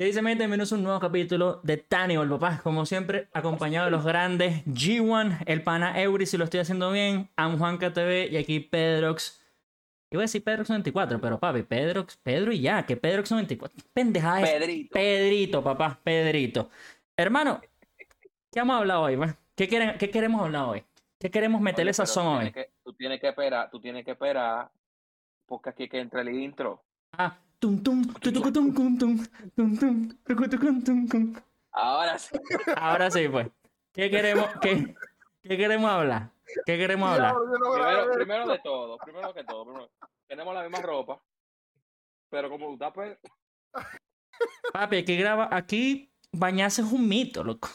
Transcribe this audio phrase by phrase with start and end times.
[0.00, 0.38] ¿Qué dice, gente?
[0.38, 2.60] Bienvenidos a un nuevo capítulo de Taniol, papá.
[2.62, 7.28] Como siempre, acompañado de los grandes G1, el pana Eury, si lo estoy haciendo bien,
[7.36, 9.44] Am Juan KTV y aquí Pedrox.
[10.10, 13.78] Iba a decir Pedrox 94, pero papi, Pedrox, Pedro y ya, que Pedrox 94.
[13.92, 14.94] Pendejada es Pedrito.
[14.94, 16.70] Pedrito, papá, Pedrito.
[17.14, 17.60] Hermano,
[18.50, 19.18] ¿qué vamos a hablar hoy?
[19.18, 19.36] man?
[19.54, 20.84] ¿Qué, quieren, ¿Qué queremos hablar hoy?
[21.18, 22.52] ¿Qué queremos meterle pero sazón hoy?
[22.52, 24.70] que- tú tienes que esperar, tú tienes que esperar,
[25.44, 26.82] porque aquí que entre el intro.
[27.12, 31.34] Ah, tum tum, tu, tu, tum, tum, tum, tum, tum, tucu, tucu, tum, tum.
[31.72, 32.36] Ahora sí.
[32.76, 33.48] Ahora sí, pues.
[33.92, 34.94] ¿Qué queremos, qué,
[35.42, 36.30] qué queremos hablar?
[36.66, 37.34] ¿Qué queremos hablar?
[37.34, 39.90] Primero, primero de todo, primero que todo, primero,
[40.26, 41.20] tenemos la misma ropa,
[42.28, 43.18] pero como tú estás pues,
[44.72, 47.68] Papi, aquí graba, aquí bañarse es un mito, loco.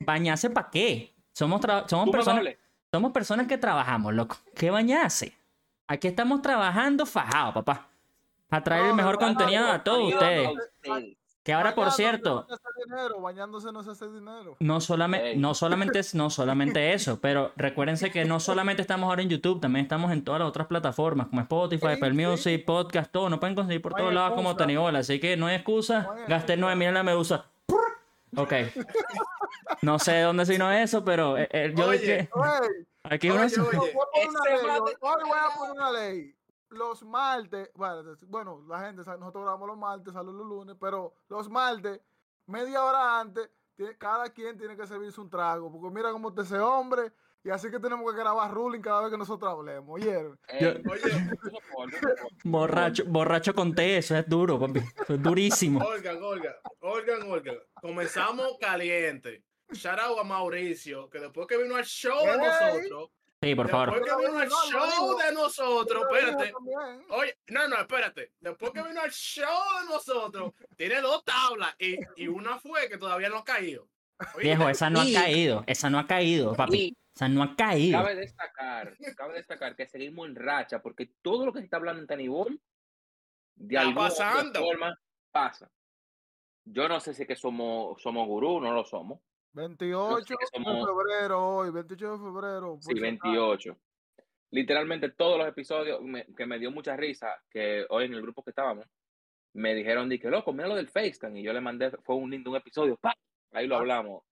[0.00, 1.14] ¿Bañarse para qué?
[1.34, 2.44] Somos, tra- somos, personas,
[2.92, 4.36] somos personas que trabajamos, loco.
[4.54, 5.36] ¿Qué bañarse?
[5.88, 7.88] Aquí estamos trabajando fajado, papá.
[8.52, 10.50] A traer el mejor no, contenido no, a todos ustedes.
[11.42, 12.46] Que ahora, por cierto,
[13.20, 14.56] bañándose no se hace dinero.
[14.60, 19.22] no solamente, no solamente es, no solamente eso, pero recuérdense que no solamente estamos ahora
[19.22, 22.26] en YouTube, también estamos en todas las otras plataformas, como Spotify, Sí, Apple sí.
[22.26, 23.28] Music, Podcast, todo.
[23.28, 24.54] No pueden conseguir por todos lados como.
[24.54, 26.08] Tanibola, así que no hay excusa.
[26.28, 26.56] Excusa.
[26.56, 27.46] 9 mil en la medusa.
[28.34, 28.52] Ok.
[29.82, 32.30] No sé de dónde vino eso, pero eh, eh, yo Oye, dije,
[33.02, 33.68] aquí oye, uno...
[33.68, 33.92] oye.
[33.92, 36.34] voy a poner una ley,
[36.72, 41.14] Los martes, bueno, bueno, la gente, sabe, nosotros grabamos los martes, salen los lunes, pero
[41.28, 42.00] los martes,
[42.46, 46.42] media hora antes, tiene- cada quien tiene que servirse un trago, porque mira cómo está
[46.42, 47.12] ese hombre,
[47.44, 50.38] y así que tenemos que grabar ruling cada vez que nosotros hablemos, ¿oyeron?
[50.48, 51.10] Ey, Oye,
[51.42, 51.96] soporto.
[52.44, 54.78] Borracho, borracho con té, eso es duro, papi.
[55.02, 55.80] Eso es durísimo.
[55.84, 57.52] Olga, Olga, Olga, Olga.
[57.80, 59.42] Comenzamos caliente.
[59.72, 63.10] Shout out a Mauricio, que después que vino al show de nosotros,
[63.42, 63.94] Sí, por favor.
[63.94, 66.52] después que vino al show de nosotros, espérate.
[67.10, 68.32] Oye, no, no, espérate.
[68.38, 72.98] Después que vino al show de nosotros, tiene dos tablas y, y una fue que
[72.98, 73.88] todavía no ha caído.
[74.36, 75.64] Oye, Viejo, esa no ha caído.
[75.66, 76.76] Esa no ha caído, papi.
[76.78, 77.98] Y Esa no ha caído.
[78.00, 82.00] cabe destacar, cabe destacar que seguimos en racha, porque todo lo que se está hablando
[82.00, 82.60] en Tanibol,
[83.56, 84.60] de Está alguna pasando.
[84.60, 84.96] forma,
[85.32, 85.68] pasa.
[86.64, 89.18] Yo no sé si es que somos, somos gurú, no lo somos.
[89.54, 92.78] 28 que de somos- febrero hoy, 28 de febrero.
[92.80, 93.22] Sí, por si acaso.
[93.24, 93.76] 28.
[94.50, 98.42] Literalmente todos los episodios me- que me dio mucha risa, que hoy en el grupo
[98.42, 98.86] que estábamos,
[99.54, 101.40] me dijeron, di que loco, mira lo del FaceTime.
[101.40, 103.14] Y yo le mandé, fue un lindo un episodio, ¡pa!
[103.52, 103.78] ahí lo Ah.
[103.78, 104.22] hablamos.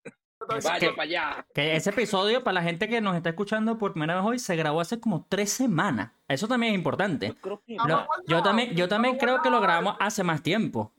[0.49, 1.47] Vaya que- para allá.
[1.55, 4.57] Que ese episodio, para la gente que nos está escuchando por primera vez hoy, se
[4.57, 6.13] grabó hace como tres semanas.
[6.29, 7.29] Eso también es importante.
[7.29, 8.07] Yo creo que Estaba Lo- no.
[8.07, 10.95] guardado, yo también, yo también creo que lo grabamos hace más tiempo.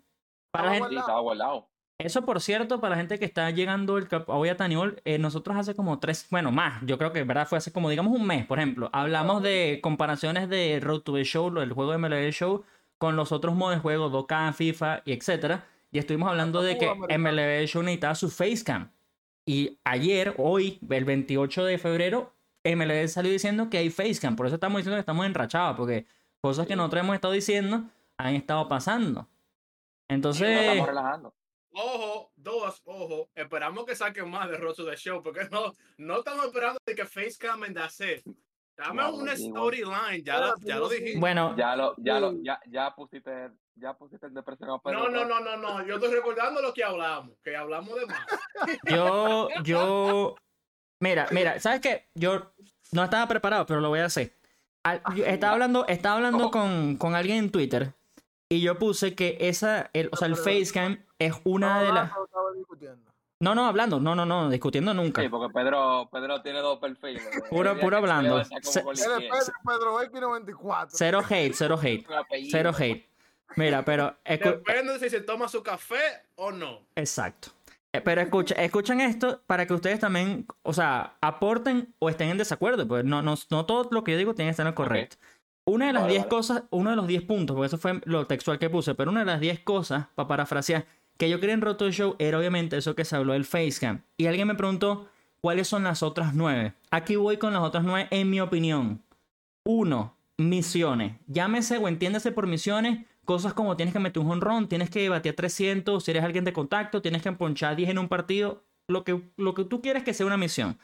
[0.51, 1.70] Para la Estaba gente, Sí, estaba guardado.
[2.05, 5.17] Eso, por cierto, para la gente que está llegando el cap- hoy a Taniol, eh,
[5.17, 8.25] nosotros hace como tres, bueno, más, yo creo que verdad fue hace como, digamos, un
[8.25, 8.89] mes, por ejemplo.
[8.93, 12.63] Hablamos de comparaciones de Road to the Show, del juego de MLB Show,
[12.97, 15.65] con los otros modos de juego, 2K, FIFA y etcétera.
[15.91, 16.87] Y estuvimos hablando de que.
[17.17, 18.91] MLB Show necesitaba su Facecam.
[19.45, 22.33] Y ayer, hoy, el 28 de febrero,
[22.63, 24.35] MLB salió diciendo que hay Facecam.
[24.35, 26.05] Por eso estamos diciendo que estamos enrachados, porque
[26.41, 27.83] cosas que nosotros hemos estado diciendo
[28.17, 29.21] han estado pasando.
[29.21, 29.27] Nos
[30.09, 31.33] Entonces, estamos relajando.
[31.73, 33.29] Ojo, dos, ojo.
[33.35, 37.05] Esperamos que saquen más de Rosso de Show, porque no, no estamos esperando de que
[37.05, 38.21] Facecam en hacer.
[38.77, 41.19] Dame No, una storyline, ya, la- ya lo dijimos.
[41.19, 44.69] bueno, Ya lo, ya lo, ya, ya pusiste, ya pusiste en depresión.
[44.85, 45.85] No, no, no, no, no.
[45.85, 48.25] Yo estoy recordando lo que hablamos, que hablamos de más.
[48.85, 50.35] Yo, yo.
[50.99, 52.09] Mira, mira, ¿sabes qué?
[52.15, 52.53] Yo
[52.91, 54.35] no estaba preparado, pero lo voy a hacer.
[54.83, 57.93] Al- yo estaba hablando, estaba hablando con, con alguien en Twitter
[58.49, 62.11] y yo puse que esa, el, o sea, el Facecam es una de las.
[63.39, 65.21] No, no, hablando, no, no, no, discutiendo nunca.
[65.23, 67.23] Sí, porque Pedro, Pedro tiene dos perfiles.
[67.49, 68.41] Puro- puro hablando.
[68.43, 68.91] Pedro,
[69.65, 70.87] Pedro X94.
[70.91, 72.05] Cero hate, cero hate,
[72.51, 73.07] cero hate.
[73.55, 74.15] Mira, pero.
[74.23, 75.99] Depende de si se toma su café
[76.35, 76.81] o no.
[76.95, 77.49] Exacto.
[77.93, 82.37] Eh, Pero escucha, escuchen esto para que ustedes también, o sea, aporten o estén en
[82.37, 84.75] desacuerdo, pues no, no, no todo lo que yo digo tiene que estar en lo
[84.75, 85.17] correcto.
[85.65, 86.29] Una de las Vale, 10 vale.
[86.29, 89.19] cosas, uno de los 10 puntos, porque eso fue lo textual que puse, pero una
[89.21, 90.85] de las 10 cosas, para parafrasear,
[91.21, 94.01] que yo quería en Roto Show era obviamente eso que se habló del Facecam.
[94.17, 95.07] Y alguien me preguntó,
[95.39, 96.73] ¿cuáles son las otras 9?
[96.89, 99.03] Aquí voy con las otras 9 en mi opinión.
[99.63, 101.17] Uno, misiones.
[101.27, 105.35] Llámese o entiéndase por misiones cosas como tienes que meter un honrón, tienes que batear
[105.35, 109.21] 300, si eres alguien de contacto, tienes que ponchar 10 en un partido, lo que,
[109.37, 110.79] lo que tú quieres que sea una misión.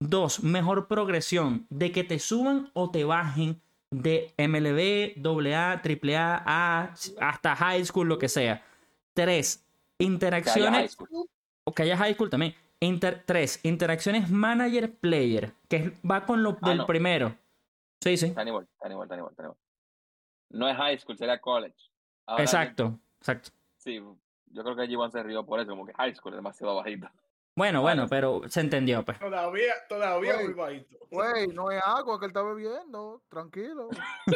[0.00, 3.60] Dos, mejor progresión, de que te suban o te bajen
[3.90, 8.64] de MLB, AA, AAA, hasta High School, lo que sea.
[9.12, 9.61] Tres,
[10.04, 10.96] interacciones,
[11.64, 12.54] o que haya High School también.
[12.80, 16.86] Inter- tres, interacciones manager-player, que va con lo Ah, del no.
[16.86, 17.36] primero.
[18.00, 18.26] Sí, sí.
[18.26, 19.58] Está igual, está igual, está igual, está igual.
[20.50, 21.76] No es high school, sería college.
[22.26, 23.50] Ahora, Exacto, exacto.
[23.78, 24.00] Sí,
[24.54, 27.08] Yo creo que G1 se rió por eso, como que high school es demasiado bajito.
[27.56, 29.18] Bueno, bueno, pero se entendió, pues.
[29.18, 30.44] Todavía, todavía Güey.
[30.46, 30.98] muy bajito.
[31.10, 33.22] Güey, no es agua que él está bebiendo.
[33.28, 33.88] Tranquilo.
[33.88, 34.26] No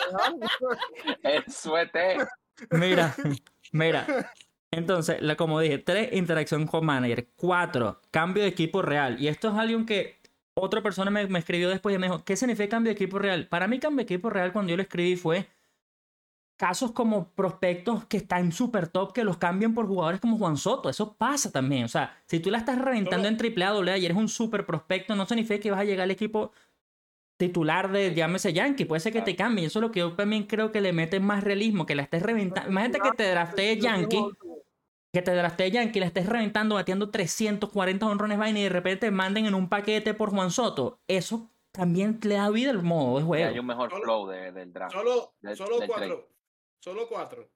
[0.00, 0.78] es agua.
[1.22, 2.16] Eso es té.
[2.70, 3.14] Mira,
[3.72, 4.06] mira.
[4.72, 7.28] Entonces, la- como dije, tres, interacción con manager.
[7.36, 9.20] Cuatro, cambio de equipo real.
[9.20, 10.16] Y esto es algo que
[10.54, 13.46] otra persona me, me escribió después y me dijo, ¿qué significa cambio de equipo real?
[13.48, 15.48] Para mí, cambio de equipo real, cuando yo lo escribí, fue
[16.56, 20.88] casos como prospectos que están súper top que los cambian por jugadores como Juan Soto.
[20.88, 21.84] Eso pasa también.
[21.84, 25.14] O sea, si tú la estás reventando en AAA, AA y eres un súper prospecto,
[25.14, 26.52] no significa que vas a llegar al equipo
[27.36, 28.84] titular de, llámese Yankee.
[28.84, 29.66] Puede ser que te cambien.
[29.66, 32.22] Eso es lo que yo también creo que le mete más realismo, que la estés
[32.22, 32.70] reventando.
[32.70, 34.24] Imagínate que te draftee Yankee,
[35.12, 39.10] que te draftee Yankee, la estés reventando, bateando 340 honrones vaina y de repente te
[39.10, 41.00] manden en un paquete por Juan Soto.
[41.08, 43.48] Eso también le da vida al modo de juego.
[43.50, 44.92] hay un mejor Solo- flow de- del draft.
[44.94, 46.28] Solo, Del- solo del cuatro.
[46.80, 47.48] Solo cuatro.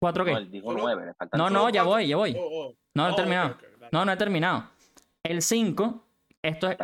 [0.00, 0.44] ¿Cuatro No, qué?
[0.46, 1.50] dijo nueve, No, cinco.
[1.50, 1.84] no, ya cuatro.
[1.90, 2.36] voy, ya voy.
[2.36, 2.74] Oh, oh.
[2.94, 3.56] No, no he Oh, terminado.
[3.92, 4.64] No, no he terminado.
[5.22, 6.04] El 5,
[6.42, 6.76] esto es,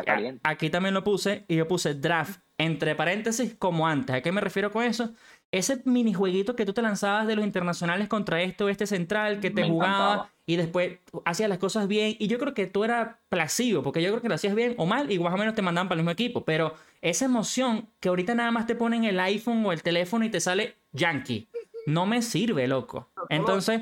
[0.43, 4.15] aquí también lo puse y yo puse draft entre paréntesis como antes.
[4.15, 5.13] ¿A qué me refiero con eso?
[5.51, 9.49] Ese minijueguito que tú te lanzabas de los internacionales contra este o este central que
[9.49, 10.29] te Me jugaba encantaba.
[10.45, 12.15] y después hacías las cosas bien.
[12.19, 14.85] Y yo creo que tú eras placebo, porque yo creo que lo hacías bien o
[14.85, 16.45] mal y más o menos te mandaban para el mismo equipo.
[16.45, 20.29] Pero esa emoción que ahorita nada más te ponen el iPhone o el teléfono y
[20.29, 21.47] te sale Yankee,
[21.85, 23.09] no me sirve, loco.
[23.29, 23.81] Entonces,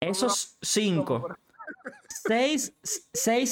[0.00, 1.28] esos cinco.
[2.24, 2.72] 6,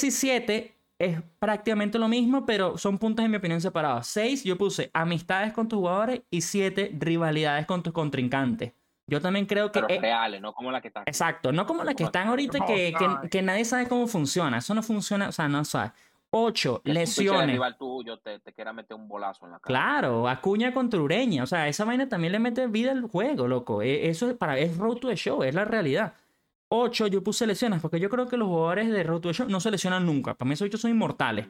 [0.03, 0.75] y 7
[1.05, 4.07] es prácticamente lo mismo, pero son puntos en mi opinión separados.
[4.07, 8.73] 6 yo puse amistades con tus jugadores y 7 rivalidades con tus contrincantes.
[9.07, 9.81] Yo también creo que...
[9.81, 11.01] Pero es- reales, no como la que está.
[11.01, 11.09] aquí.
[11.09, 14.59] exacto, no como las que están ahorita No, que, que, que nadie sabe cómo funciona.
[14.59, 15.91] Eso no funciona, o sea, no sabe.
[16.33, 17.51] 8 Que si un pitcher lesiones.
[17.55, 19.67] rival tuyo te, te quiera meter un bolazo en la cara.
[19.67, 21.43] Claro, Acuña contra Ureña.
[21.43, 23.81] O sea, esa vaina también le mete vida al juego, loco.
[23.81, 26.13] E- Eso es para es road to the show, es la realidad.
[26.73, 30.05] 8 yo puse lesiones, porque yo creo que los jugadores de show no se lesionan
[30.05, 30.35] nunca.
[30.35, 31.47] Para mí esos 8 son inmortales.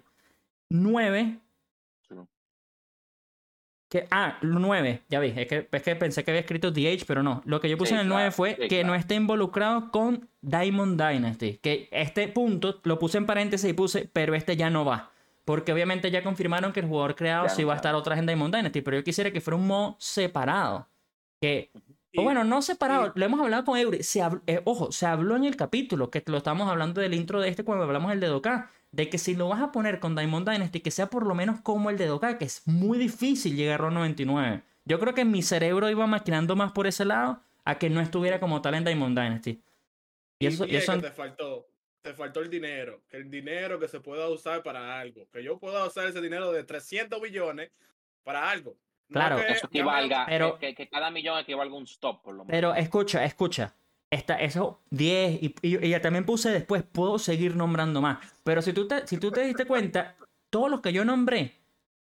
[0.70, 1.40] 9.
[2.10, 2.16] Sí.
[3.88, 5.34] Que, ah, 9, ya vi.
[5.36, 7.44] Es que, es que pensé que había escrito DH, pero no.
[7.46, 9.92] Lo que yo puse Sí, en el 9 claro, fue sí, que no esté involucrado
[9.92, 11.58] con Diamond Dynasty.
[11.58, 15.12] Que este punto lo puse en paréntesis y puse, pero este ya no va.
[15.46, 18.26] Porque obviamente ya confirmaron que el jugador creado sí va a estar otra vez en
[18.26, 18.82] Diamond Dynasty.
[18.82, 20.88] Pero yo quisiera que fuera un modo separado.
[21.40, 21.72] Que
[22.16, 24.04] o Y- bueno, no separado, y- lo hemos hablado con Eury.
[24.04, 27.50] Se eh, ojo, se habló en el capítulo, que lo estamos hablando del intro de
[27.50, 30.50] este cuando hablamos del de Doka, de que si lo vas a poner con Diamond
[30.50, 33.80] Dynasty, que sea por lo menos como el de Doka, que es muy difícil llegar
[33.82, 34.64] a los 99.
[34.86, 38.40] Yo creo que mi cerebro iba maquinando más por ese lado a que no estuviera
[38.40, 39.62] como tal en Diamond Dynasty.
[40.40, 41.68] Y eso, y eso que te faltó.
[42.02, 43.00] Te faltó el dinero.
[43.08, 45.28] Que el dinero que se pueda usar para algo.
[45.32, 47.70] Que yo pueda usar ese dinero de 300 billones
[48.24, 48.76] para algo.
[49.12, 49.36] No Claro.
[49.38, 52.52] que Eso equivalga, pero- que, que cada millón equivalga a un stop, por lo menos.
[52.52, 53.74] Pero escucha, escucha.
[54.10, 58.18] Esta, eso 10 y, y, también puse después, puedo seguir nombrando más.
[58.44, 60.16] Pero si tú te, si tú te diste cuenta,
[60.50, 61.56] todo lo que yo nombré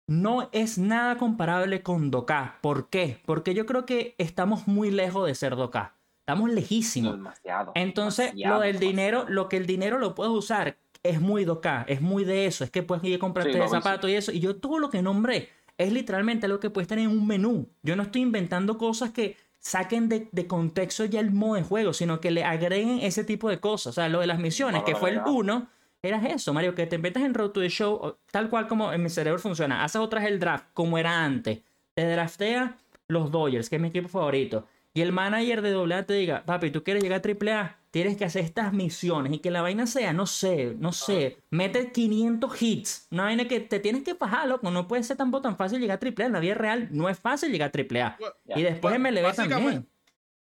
[0.06, 2.56] no es nada comparable con Doka.
[2.62, 3.20] ¿Por qué?
[3.26, 5.94] Porque yo creo que estamos muy lejos de ser Doka.
[6.20, 7.12] Estamos lejísimos.
[7.12, 7.72] demasiado.
[7.74, 8.90] Entonces, demasiado, lo del demasiado.
[8.90, 12.64] dinero, lo que el dinero lo puedes usar es muy doca, es muy de eso,
[12.64, 13.68] es que puedes ir a comprarte sí.
[13.68, 14.32] zapatos y eso.
[14.32, 17.68] Y yo todo lo que nombré es literalmente algo que puedes tener en un menú.
[17.82, 21.92] Yo no estoy inventando cosas que saquen de, de contexto ya el modo de juego,
[21.92, 23.92] sino que le agreguen ese tipo de cosas.
[23.92, 25.38] O sea, lo de las misiones, que fue el agregado.
[25.38, 25.68] 1,
[26.02, 29.02] era eso, Mario, que te metas en Road to the Show, tal cual como en
[29.02, 29.84] mi cerebro funciona.
[29.84, 31.60] Haces otra vez el draft, como era antes.
[31.94, 32.76] Te draftea
[33.08, 34.66] los Dodgers, que es mi equipo favorito.
[34.94, 38.24] Y el manager de AA te diga, papi, tú quieres llegar a AAA, tienes que
[38.24, 39.32] hacer estas misiones.
[39.32, 43.06] Y que la vaina sea, no sé, no sé, mete 500 hits.
[43.12, 44.70] Una vaina que te tienes que fajar, loco.
[44.70, 46.26] No puede ser tampoco tan fácil llegar a AAA.
[46.26, 48.16] En la vida real no es fácil llegar a AAA.
[48.18, 49.88] Bueno, Y después ba- MLB también.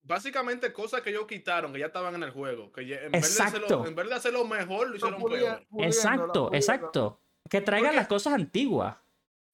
[0.03, 2.71] Básicamente cosas que ellos quitaron, que ya estaban en el juego.
[2.73, 3.57] Que en, vez de Exacto.
[3.65, 5.67] hacerlo, en vez de hacerlo mejor, lo hicieron peor.
[5.79, 7.21] Exacto, exacto.
[7.49, 8.97] Que traigan Porque- las cosas antiguas.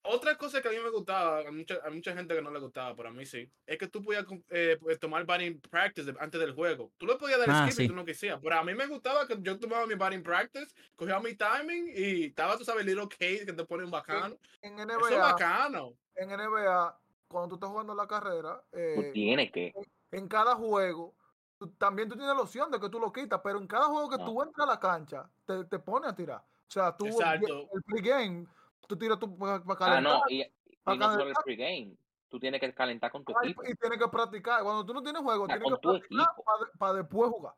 [0.03, 2.59] Otra cosa que a mí me gustaba, a mucha, a mucha gente que no le
[2.59, 6.41] gustaba, pero a mí sí, es que tú podías eh, pues, tomar batting practice antes
[6.41, 6.91] del juego.
[6.97, 7.83] Tú le podías dar Ah, skip sí.
[7.83, 10.75] si tú no quisieras, pero a mí me gustaba que yo tomaba mi batting practice,
[10.97, 14.39] cogía mi timing y estaba, tú sabes, little case que te pone un bacano.
[14.63, 15.93] En Eso es NBA, bacano.
[16.15, 19.75] en NBA, cuando tú estás jugando la carrera, Tú eh, tienes que.
[20.13, 21.15] en cada juego,
[21.59, 24.09] tú- también tú tienes la opción de que tú lo quitas, pero en cada juego
[24.09, 24.25] que No.
[24.25, 26.41] tú entras a la cancha, te, te pone a tirar.
[26.41, 27.69] O sea, tú Exacto.
[27.75, 28.47] el pregame,
[28.91, 31.45] tú tiras tú para Ah, calentar no, y, y para no solo el calentar.
[31.45, 31.97] pregame.
[32.29, 33.63] Tú tienes que calentar con tu y- equipo.
[33.65, 34.63] y tienes que practicar.
[34.63, 36.45] Cuando tú no tienes juego, tienes que practicar equipo.
[36.79, 37.55] para, después jugar.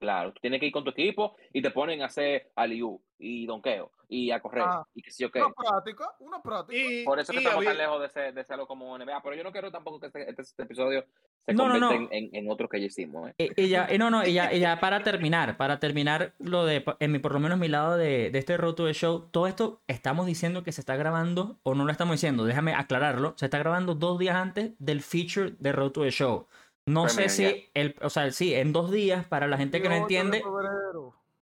[0.00, 3.46] Claro, tú tienes que ir con tu equipo y te ponen a hacer aliú y
[3.46, 5.40] donqueo y a correr Ah, y que sí o qué.
[5.42, 6.78] Una práctica, una práctica.
[6.92, 9.22] Y, Por eso que y estamos había- tan lejos de ser, de serlo como NBA.
[9.22, 11.04] Pero yo no quiero tampoco que este, este- este episodio
[11.46, 11.92] se No, convierta no.
[11.92, 13.30] En, en, en otro que ya hicimos.
[13.38, 13.50] ¿eh?
[13.56, 16.66] Y, y ya, y no, no, y ya, y ya para terminar, para terminar lo
[16.66, 19.28] de, en mi, por lo menos mi lado de, de este Road to the Show,
[19.30, 23.32] todo esto estamos diciendo que se está grabando, o no lo estamos diciendo, déjame aclararlo,
[23.38, 26.46] se está grabando dos días antes del feature de Road to the Show.
[26.86, 29.88] No sé Premiere, si, el, o sea, sí, en dos días, para la gente que
[29.88, 30.44] no 28 de entiende,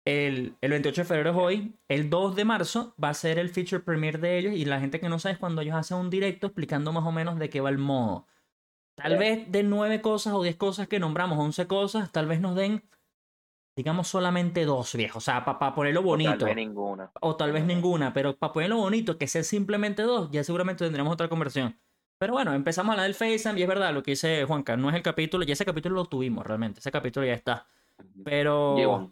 [0.06, 3.50] el, el 28 de febrero es hoy, el 2 de marzo va a ser el
[3.50, 6.10] feature premiere de ellos y la gente que no sabe es cuando ellos hacen un
[6.10, 8.28] directo explicando más o menos de qué va el modo.
[8.96, 12.56] Tal vez de 9 cosas o 10 cosas que nombramos, 11 cosas, tal vez nos
[12.56, 12.84] den,
[13.76, 15.18] digamos, solamente dos, viejo.
[15.18, 16.38] O sea, para ponerlo O bonito.
[16.38, 17.12] Tal vez ninguna.
[17.22, 21.14] O tal vez ninguna, pero para ponerlo bonito, que sea simplemente dos, ya seguramente tendremos
[21.14, 21.80] otra conversión.
[22.18, 24.90] Pero bueno, empezamos a hablar del FaceTime y es verdad lo que dice Juanca, no
[24.90, 27.68] es el capítulo, ya ese capítulo lo tuvimos realmente, ese capítulo ya está.
[28.24, 28.76] Pero...
[28.78, 29.12] Llevo.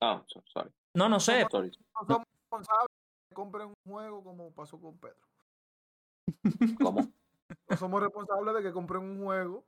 [0.00, 0.70] Ah, so- sorry.
[0.94, 1.70] No, no sé, sorry.
[1.94, 5.16] No somos responsables de que compren un juego como pasó con Pedro.
[6.82, 7.08] ¿Cómo?
[7.68, 9.64] No somos responsables de que compren un juego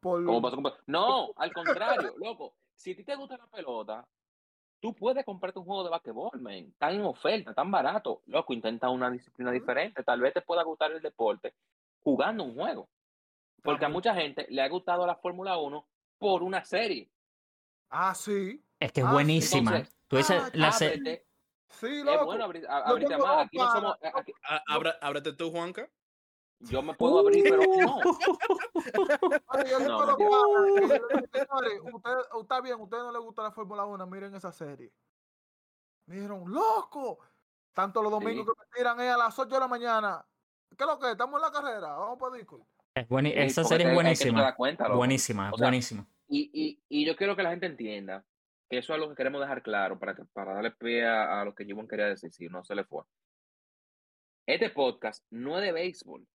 [0.00, 2.54] por ¿Cómo pasó con- No, al contrario, loco.
[2.74, 4.06] Si a ti te gusta la pelota,
[4.84, 6.74] tú puedes comprarte un juego de basquetbol, man.
[6.76, 8.20] Tan en oferta, tan barato.
[8.26, 10.02] Loco, intenta una disciplina diferente.
[10.04, 11.54] Tal vez te pueda gustar el deporte
[12.02, 12.90] jugando un juego.
[13.62, 15.86] Porque a mucha gente le ha gustado la Fórmula 1
[16.18, 17.08] por una serie.
[17.88, 18.62] Ah, sí.
[18.78, 19.14] es que es Ah, sí.
[19.14, 19.70] buenísima.
[19.78, 21.26] Entonces, Tú dices, ah, la se- Ábrete.
[21.70, 22.26] Sí, Es loco.
[22.26, 23.46] bueno abrir, abrirte tengo más.
[23.46, 23.96] Aquí no somos.
[24.14, 25.88] aquí- á- ábra- ábrete tú, Juanca.
[26.60, 28.00] yo me puedo abrir, pero no.
[28.92, 31.00] Yo No, le
[31.32, 34.92] "Señores, usted- está bien, a ustedes no les gusta la Fórmula 1, miren esa serie.
[36.06, 37.18] Me dijeron, loco.
[37.72, 38.52] Tanto los domingos Sí.
[38.52, 40.24] que me tiran es a las 8 de la mañana.
[40.76, 41.10] ¿Qué es lo que?
[41.12, 41.96] Estamos en la carrera.
[41.96, 42.62] Vamos para Discord.
[42.94, 44.54] es Sí, esa serie es buenísima.
[44.54, 44.88] cuenta.
[44.88, 46.06] Buenísima, O sea, buenísima.
[46.28, 48.24] Y, y, y yo quiero que la gente entienda
[48.70, 51.44] que eso es algo que queremos dejar claro para, que, para darle pie a, a
[51.44, 53.02] lo que Jimon quería decir, si no se le fue.
[54.46, 56.26] Este podcast no es de béisbol.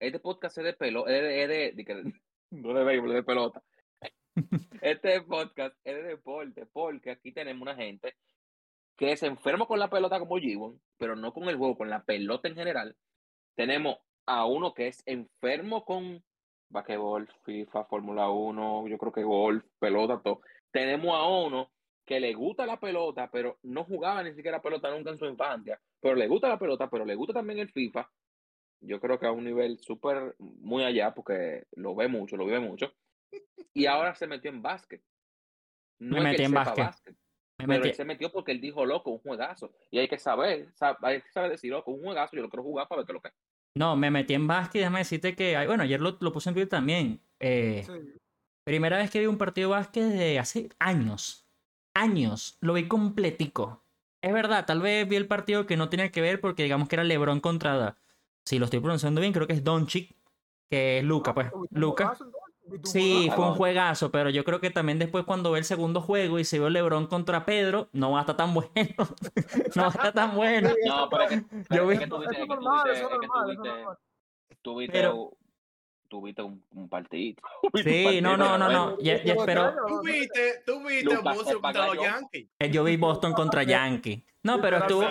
[0.00, 2.12] Este podcast es de pelota, es de, es de- de que-
[2.50, 3.62] no de béisbol, de pelota.
[4.80, 8.14] Este podcast es de deporte, porque aquí tenemos una gente
[8.96, 12.04] que es enfermo con la pelota como Jimon, pero no con el juego, con la
[12.04, 12.96] pelota en general.
[13.56, 16.22] Tenemos a uno que es enfermo con
[16.70, 20.40] basquetbol, FIFA, Fórmula 1, yo creo que golf, pelota, todo.
[20.70, 21.70] Tenemos a uno
[22.04, 25.80] que le gusta la pelota, pero no jugaba ni siquiera pelota nunca en su infancia,
[26.00, 28.08] pero le gusta la pelota, pero le gusta también el FIFA.
[28.80, 32.60] Yo creo que a un nivel súper muy allá, porque lo ve mucho, lo vive
[32.60, 32.92] mucho.
[33.74, 35.02] Y ahora se metió en básquet.
[36.00, 36.84] No Me metí en básquet.
[36.84, 37.16] básquet,
[37.58, 39.72] Me pero metí- él se metió porque él dijo, loco, un juegazo.
[39.90, 42.62] Y hay que saber, sab- hay que saber decir, loco, un juegazo, yo lo quiero
[42.62, 43.34] jugar para ver qué lo que es.
[43.76, 46.54] No, me metí en básquet y déjame decirte que, bueno, ayer lo, lo puse en
[46.54, 47.20] Twitter también.
[47.40, 47.92] Eh, Sí.
[48.64, 51.48] Primera vez que vi un partido de básquet desde hace años.
[51.94, 52.58] Años.
[52.60, 53.84] Lo vi completico.
[54.22, 56.96] Es verdad, tal vez vi el partido que no tenía que ver porque digamos que
[56.96, 57.96] era LeBron contra,
[58.48, 60.14] si lo estoy pronunciando bien, creo que es Doncic,
[60.70, 61.50] que es Luca, pues.
[61.50, 62.16] ¿Tuviste un Luca.
[62.16, 65.64] ¿Tuviste Sí, fue un Ah, juegazo, pero yo creo que también después cuando ve el
[65.64, 68.68] segundo juego y se vio LeBron contra Pedro, no va a estar tan bueno.
[69.76, 70.70] no va a estar tan bueno.
[70.86, 72.54] No, pero es que, pero Yo es vi- que tú Eso viste, es que tú
[72.60, 73.96] normal, viste- eso es es que tú normal, eso es viste- normal.
[74.62, 75.30] tuviste, Pero-
[76.08, 77.42] tuviste un, un partidito.
[77.84, 78.98] Sí, no, no, no, no.
[78.98, 79.40] Ya, espero.
[79.68, 80.02] extraño, Tú ¿no?
[80.02, 82.04] viste, tú viste Lucas, Boston contra los.
[82.04, 82.48] Yankees.
[82.58, 84.24] Eh, Yo vi Boston contra Yankee.
[84.48, 85.06] No, pero estuvo,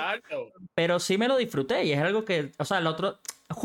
[0.73, 3.19] pero sí me lo disfruté y es algo que, o sea, el otro,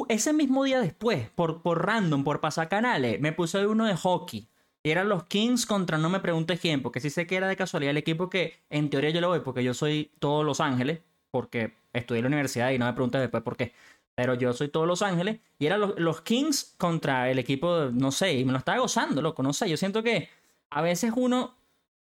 [0.09, 4.49] ese mismo día después, por, por random, por pasacanales, me puse uno de hockey.
[4.85, 7.57] Y eran los Kings contra no me preguntes quién, porque sí sé que era de
[7.57, 11.01] casualidad el equipo que en teoría yo lo voy, porque yo soy todos Los Ángeles,
[11.31, 13.73] porque estudié en la universidad y no me preguntes después por qué.
[14.15, 18.11] Pero yo soy todos Los Ángeles y eran los, los Kings contra el equipo, no
[18.11, 19.71] sé, y me lo estaba gozando, loco, no sé.
[19.71, 20.29] Yo siento que
[20.71, 21.55] a veces uno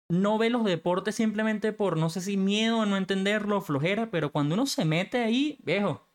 [0.09, 4.31] no ve los deportes simplemente por, no sé si miedo a no entenderlo, flojera, pero
[4.31, 6.07] cuando uno se mete ahí, viejo,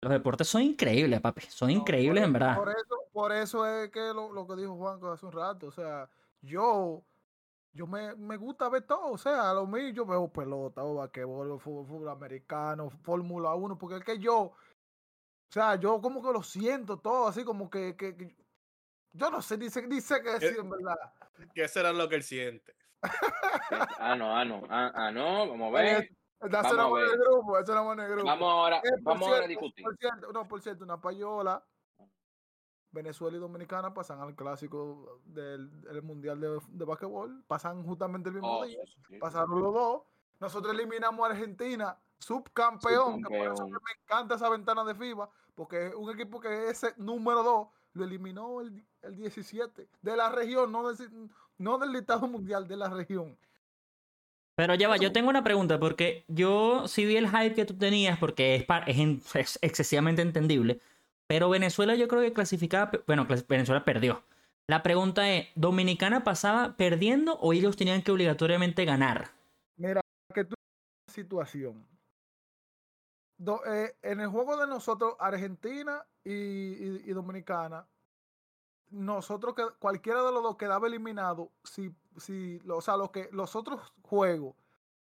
[0.00, 2.56] los deportes son increíbles, papi, son No, increíbles por, en verdad.
[2.56, 5.66] Por eso, por eso es que lo, lo que dijo Juan hace un rato.
[5.68, 7.04] O sea, yo,
[7.72, 9.12] yo me, me gusta ver todo.
[9.12, 13.54] O sea, a lo mío yo veo pelota, o basquetbol, o fútbol, fútbol americano, Fórmula
[13.54, 14.56] 1, porque es que yo, o
[15.50, 18.36] sea, yo como que lo siento todo, así como que, que- que-
[19.12, 20.96] yo no sé, dice, dice que decir en verdad.
[21.54, 22.74] Que será lo que él siente.
[23.98, 26.08] Ah, no, ah, no, ah, ah, no, vamos a Oye, ver.
[26.40, 27.18] Vamos a el ver.
[27.18, 28.24] grupo, el grupo.
[28.26, 29.84] Vamos ahora, Eh, vamos ahora a discutir.
[29.84, 31.64] Por cierto, no, por cierto, una payola.
[32.90, 37.42] Venezuela y Dominicana pasan al clásico del, del Mundial de, de Básquetbol.
[37.46, 38.80] Pasan justamente el mismo Oh, día.
[39.08, 39.16] sí.
[39.18, 40.02] Pasaron los dos.
[40.40, 43.22] Nosotros eliminamos a Argentina, subcampeón.
[43.22, 46.92] que por eso me encanta esa ventana de FIBA, porque es un equipo que ese
[46.98, 50.70] número 2 lo eliminó el, el 17 de la región.
[50.70, 51.28] No decir, o
[51.58, 53.36] no del listado mundial, de la región.
[54.54, 57.74] Pero ya va, yo tengo una pregunta, porque yo sí vi el hype que tú
[57.74, 60.80] tenías, porque es, excesivamente entendible,
[61.26, 64.22] pero Venezuela yo creo que clasificaba, bueno, Venezuela perdió.
[64.68, 69.30] La pregunta es, ¿Dominicana pasaba perdiendo o ellos tenían que obligatoriamente ganar?
[69.76, 70.00] Mira,
[70.34, 70.54] que tú
[71.10, 71.86] situación.
[73.38, 77.86] Do- eh, en el juego de nosotros, Argentina y, y- y Dominicana,
[78.92, 83.56] nosotros que cualquiera de los dos quedaba eliminado si, si o sea, los que los
[83.56, 84.54] otros juegos,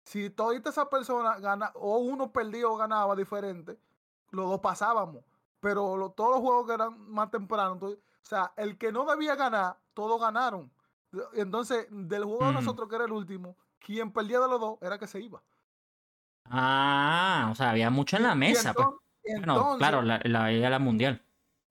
[0.04, 3.78] si toda esa persona gana, o uno perdía o ganaba diferente,
[4.30, 5.24] los dos pasábamos.
[5.60, 9.04] Pero lo- todos los juegos que eran más tempranos, entonces, o sea, el que no
[9.04, 10.72] debía ganar, todos ganaron.
[11.34, 12.54] Entonces, del juego de Mm.
[12.54, 15.42] nosotros, que era el último, quien perdía de los dos era que se iba.
[16.46, 18.88] Ah, o sea, había mucho en la mesa, pues.
[19.36, 21.22] Bueno, claro, la, la, la mundial.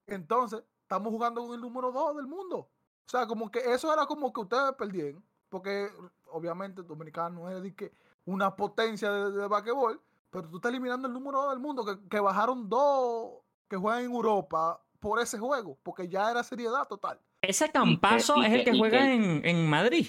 [0.08, 2.58] entonces, estamos jugando con el número 2 del mundo.
[2.58, 5.24] O sea, como que eso era como que ustedes perdieron.
[5.48, 5.88] Porque
[6.32, 7.92] obviamente Dominicano no es que
[8.26, 12.08] una potencia de, de basquetbol, pero tú estás eliminando el número 2 del mundo, que,
[12.10, 13.34] que bajaron dos
[13.68, 17.20] que juegan en Europa por ese juego, porque ya era seriedad total.
[17.42, 20.08] Ese Campazo y es el que- juega que- en, en Madrid.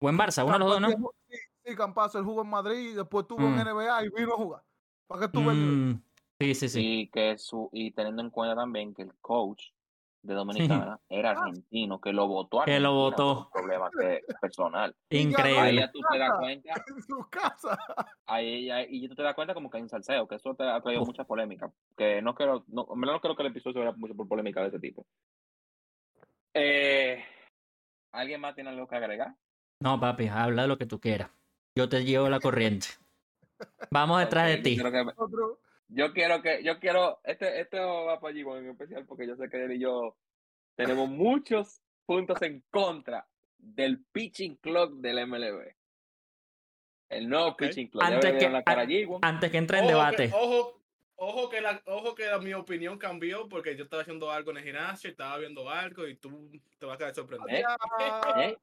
[0.00, 0.88] O en Barça, uno de los dos, ¿no?
[1.28, 3.58] Sí, sí, Campazo, él jugó en Madrid, y después estuvo Mm.
[3.60, 4.62] en NBA y vino a jugar.
[5.06, 5.40] Para que tú.
[5.40, 6.02] Mm,
[6.40, 6.80] sí, sí, sí.
[6.82, 9.64] Y que su, y teniendo en cuenta también que el coach
[10.22, 13.46] de Dominicana era argentino, que lo votó a Que lo votó.
[13.46, 14.94] un problema que, personal.
[15.10, 15.80] Ganó Ahí Increíble.
[15.80, 17.78] ya tú te das cuenta, en su casa.
[18.26, 20.62] ahí ya- y tú te das cuenta como que hay un salseo, que eso te
[20.64, 21.08] ha traído Uf.
[21.08, 21.72] mucha polémica.
[21.96, 24.28] Que no quiero, no, en verdad no creo que el episodio se vea mucho por
[24.28, 25.04] polémica de ese tipo.
[26.54, 27.24] Eh,
[28.12, 29.34] ¿Alguien más tiene algo que agregar?
[29.80, 31.30] No, papi, habla de lo que tú quieras.
[31.74, 32.86] Yo te llevo la corriente.
[33.90, 34.76] Vamos detrás de ti.
[34.76, 35.60] Yo, creo que- Otro-
[35.94, 39.48] yo quiero que, yo quiero, este, este va para Gibon en especial porque yo sé
[39.48, 40.16] que él y yo
[40.74, 43.26] tenemos muchos puntos en contra
[43.58, 45.74] del pitching clock del MLB.
[47.08, 48.04] El nuevo pitching clock.
[48.04, 49.18] Antes que- la cara a.
[49.22, 50.30] Antes que entre en Ojo que- debate.
[50.34, 50.80] ojo,
[51.16, 54.56] ojo que la, ojo que la- mi opinión cambió porque yo estaba haciendo algo en
[54.58, 57.58] el gimnasio, estaba viendo algo y tú te vas a quedar sorprendido.
[57.58, 57.62] ¿Eh?
[57.62, 58.44] Ya.
[58.44, 58.58] ¿Eh?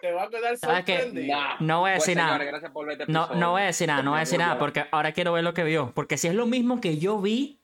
[0.00, 1.36] Te vas a quedar sorprendido.
[1.36, 1.56] Nah.
[1.60, 2.28] No voy a Pues, decir nada.
[2.34, 3.40] señores, gracias por ver este No, episodio.
[3.40, 5.54] no voy a decir nada, no voy a decir nada, porque ahora quiero ver lo
[5.54, 5.92] que vio.
[5.94, 7.60] Porque si es lo mismo que yo vi,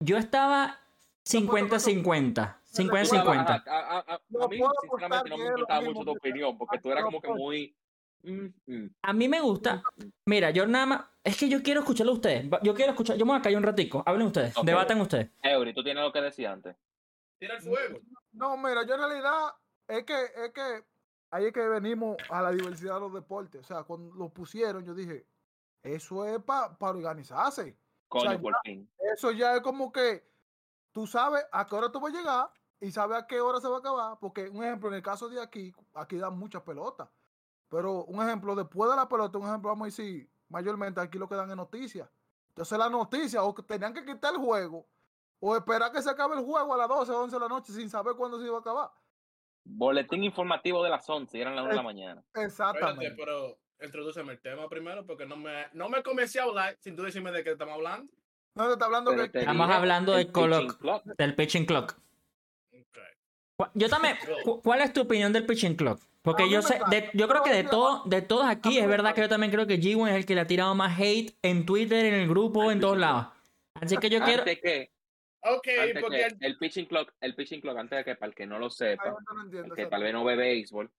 [0.00, 0.80] yo estaba
[1.24, 2.58] 50-50.
[2.74, 3.54] Tú estabas- 50-50.
[3.54, 6.04] ajá, A, a- a- No a mí, sinceramente, no que me lo importaba mismo mucho
[6.06, 7.76] tu que- opinión porque tú eras No como que muy.
[8.22, 8.90] mm, mm.
[9.02, 9.82] A mí me gusta.
[10.26, 11.04] Mira, yo nada más.
[11.22, 12.46] Es que yo quiero escucharlo a ustedes.
[12.62, 13.16] Yo quiero escuchar.
[13.16, 14.02] Yo me voy a callar un ratico.
[14.06, 14.54] Hablen ustedes.
[14.64, 15.28] Debatan ustedes.
[15.42, 16.74] Eury, tú tienes algo que decir antes.
[17.38, 18.00] Tira el fuego.
[18.32, 19.38] No, mira, yo en realidad
[19.86, 20.82] es que, es que
[21.32, 23.62] ahí es que venimos a la diversidad de los deportes.
[23.62, 25.26] O sea, cuando lo pusieron, yo dije,
[25.82, 27.76] eso es para organizarse.
[28.06, 28.88] Coño, sea, por fin.
[28.98, 30.30] Eso ya es como que
[30.92, 33.68] tú sabes a qué hora tú vas a llegar y sabes a qué hora se
[33.68, 34.18] va a acabar.
[34.20, 37.08] Porque, un ejemplo, en el caso de aquí, aquí dan muchas pelotas.
[37.68, 41.26] Pero, un ejemplo, después de la pelota, un ejemplo, vamos a decir, mayormente aquí lo
[41.26, 42.10] que dan es noticias.
[42.48, 44.86] Entonces, la noticia, o que tenían que quitar el juego,
[45.40, 47.72] o esperar que se acabe el juego a las 12 o 11 de la noche
[47.72, 48.92] sin saber cuándo se iba a acabar.
[49.64, 52.20] Boletín informativo de las 11, y eran las 1 de la mañana.
[52.26, 53.14] Espérate, Exactamente.
[53.16, 57.02] pero introdúceme el tema primero porque no me, no me comencé a hablar sin tú
[57.02, 58.12] decirme de qué estamos hablando.
[58.54, 60.50] No, te está hablando Pero que Estamos hablando el de clock.
[60.60, 61.04] pitching clock.
[61.16, 61.94] Del pitching clock.
[63.74, 64.16] Yo también.
[64.44, 66.00] cu- ¿Cuál es tu opinión del pitching clock?
[66.22, 69.20] Porque yo sé, de- yo creo que de todo, de todos aquí, es verdad que
[69.22, 72.04] yo también creo que G1 es el que le ha tirado más hate en Twitter,
[72.06, 73.26] en el grupo, en todos lados.
[73.80, 74.40] Así que yo quiero.
[74.42, 74.90] Antes que,
[75.44, 78.28] Ok, antes porque que el- el pitching clock, el pitching clock, antes de que para
[78.30, 80.90] el que no lo Hay sepa, no el que tal vez no ve béisbol,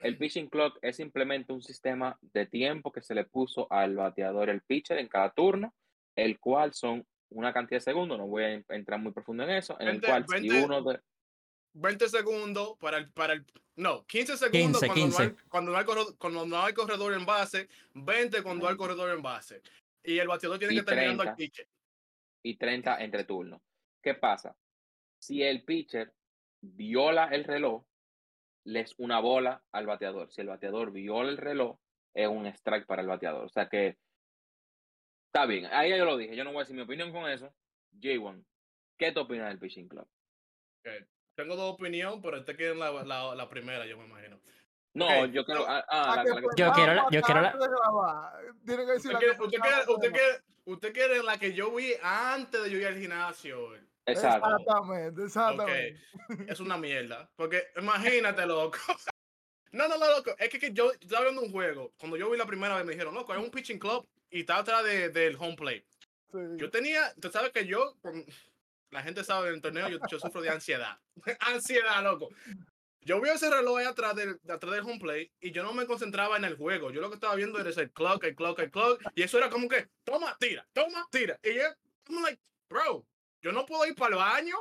[0.00, 4.50] el pitching clock es simplemente un sistema de tiempo que se le puso al bateador,
[4.50, 5.72] el pitcher, en cada turno,
[6.16, 9.50] el cual son una cantidad de segundos, no voy a en- entrar muy profundo en
[9.50, 11.00] eso, en el Veinte- cual si uno de,
[11.74, 15.22] 20 segundos para el, para el no, 15 segundos 15, cuando, 15.
[15.22, 18.76] No hay, cuando, no hay corredor, cuando no hay corredor en base, 20 cuando hay
[18.76, 19.62] corredor en base.
[20.04, 21.36] Y el bateador tiene Y que estar mirando al 30.
[21.36, 21.66] pitcher.
[22.44, 23.62] y 30 entre turnos.
[24.02, 24.56] ¿Qué pasa?
[25.18, 26.12] Si el pitcher
[26.60, 27.84] viola el reloj,
[28.64, 30.30] le es una bola al bateador.
[30.30, 31.78] Si el bateador viola el reloj,
[32.14, 33.44] es un strike para el bateador.
[33.44, 33.96] O sea que
[35.26, 35.66] está bien.
[35.66, 36.36] Ahí yo lo dije.
[36.36, 37.52] Yo no voy a decir mi opinión con eso.
[38.00, 38.44] J1,
[38.98, 40.06] ¿qué te opinas del pitching club?
[41.34, 44.38] Tengo dos opiniones, pero usted quiere la, la, la primera, yo me imagino.
[44.94, 45.60] No, yo quiero.
[45.60, 45.66] no.
[45.66, 46.24] ah, ah, A la-
[46.56, 47.52] Yo quiero la- yo quiero la-
[50.12, 53.74] quiere, usted quiere la que yo vi antes de yo ir al gimnasio.
[54.06, 54.48] Exacto.
[54.48, 56.00] Exactamente, exactamente.
[56.48, 57.30] Es una mierda.
[57.36, 58.78] Porque imagínate, loco.
[59.74, 60.34] No, no, no, loco.
[60.38, 61.94] Es que, que yo, estaba viendo un juego.
[61.96, 64.58] Cuando yo vi la primera vez, me dijeron, loco, es un pitching club y está
[64.58, 65.86] atrás de, del home plate.
[66.30, 66.38] Sí.
[66.58, 68.26] Yo tenía, tú sabes que yo, con-
[68.90, 70.98] la gente sabe en el torneo, yo, yo sufro de ansiedad.
[71.40, 72.28] ansiedad, loco.
[73.00, 75.72] Yo vi ese reloj ahí atrás del, de atrás del home plate y yo no
[75.72, 76.90] me concentraba en el juego.
[76.90, 79.02] Yo lo que estaba viendo era ese clock, el clock, el clock.
[79.14, 81.40] Y eso era como que, toma, tira, toma, tira.
[81.42, 81.62] Y yo,
[82.04, 83.06] como like, bro,
[83.42, 84.56] yo no puedo ir para el baño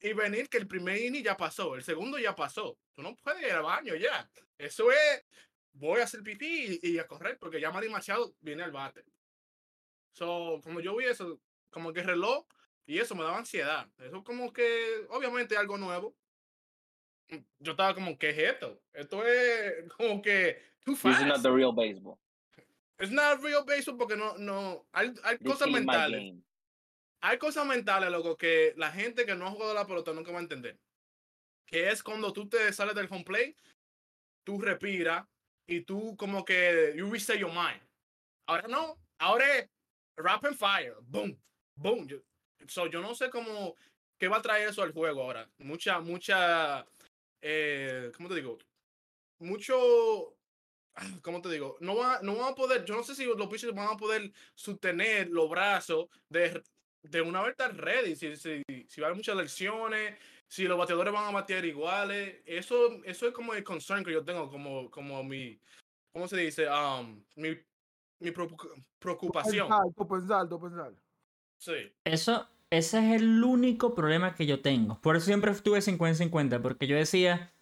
[0.00, 2.78] y venir que el primer inning ya pasó, el segundo ya pasó.
[2.94, 4.28] Tú no puedes ir al baño ya.
[4.58, 5.24] Eso es,
[5.72, 9.04] voy a hacer pipí y, y a correr porque ya Manny Machado viene al bate.
[10.12, 12.46] So, como yo vi eso, como que reloj
[12.86, 13.88] y eso me daba ansiedad.
[13.98, 16.16] Eso como que, obviamente, algo nuevo.
[17.58, 18.80] Yo estaba como, ¿qué es esto?
[18.92, 22.18] Esto es como que too This is not the real baseball.
[22.98, 26.34] It's not real baseball porque no, no, hay, hay This cosas mentales.
[27.20, 30.38] Hay cosas mentales, loco, que la gente que no ha jugado la pelota nunca va
[30.38, 30.78] a entender.
[31.66, 33.56] Que es cuando tú te sales del home plate,
[34.44, 35.26] tú respiras
[35.66, 37.82] y tú como que you reset your mind.
[38.46, 39.68] Ahora no, ahora es
[40.16, 41.36] rap and fire, boom,
[41.74, 42.06] boom.
[42.06, 42.18] Yo,
[42.68, 43.74] so, yo no sé cómo,
[44.18, 45.50] qué va a traer eso al juego ahora.
[45.58, 46.86] Mucha, mucha,
[47.40, 48.58] eh, ¿cómo te digo?
[49.40, 50.36] Mucho,
[51.22, 51.76] ¿cómo te digo?
[51.80, 54.32] No va, no van a poder, yo no sé si los pitchers van a poder
[54.54, 56.62] sostener los brazos de,
[57.10, 60.14] de una vez estar ready, si, si, si va a haber muchas lesiones,
[60.48, 64.24] si los bateadores van a batear iguales, eso, eso es como el concern que yo
[64.24, 65.58] tengo, como, como mi,
[66.12, 66.66] ¿cómo se dice?
[66.68, 67.50] Um, mi,
[68.20, 69.68] mi preocu- preocupación.
[69.68, 70.92] Pensar, tú pensar, tú pensar.
[71.58, 71.92] Sí.
[72.04, 75.00] Eso, ese es el único problema que yo tengo.
[75.00, 77.52] Por eso siempre estuve 50-50, porque yo decía,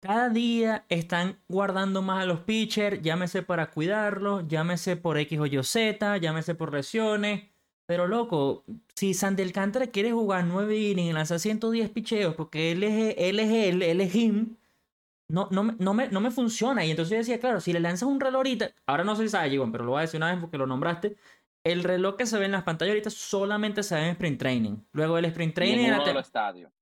[0.00, 5.46] cada día están guardando más a los pitchers, llámese para cuidarlos, llámese por X o
[5.46, 7.44] Y o Z, llámese por lesiones.
[7.86, 12.82] Pero loco, si Sandy Alcántara quiere jugar 9 innings y lanzar 110 picheos porque él
[12.82, 14.56] es él, es él, él es him,
[15.28, 16.84] no, no, me- no, me, no me funciona.
[16.84, 19.28] Y entonces yo decía, claro, si le lanzas un reloj ahorita, ahora no sé si
[19.30, 21.16] sabe, Gigon, pero lo voy a decir una vez porque lo nombraste.
[21.64, 24.76] El reloj que se ve en las pantallas ahorita solamente se ve en sprint training.
[24.92, 26.72] Luego el sprint training en era uno de los estadios.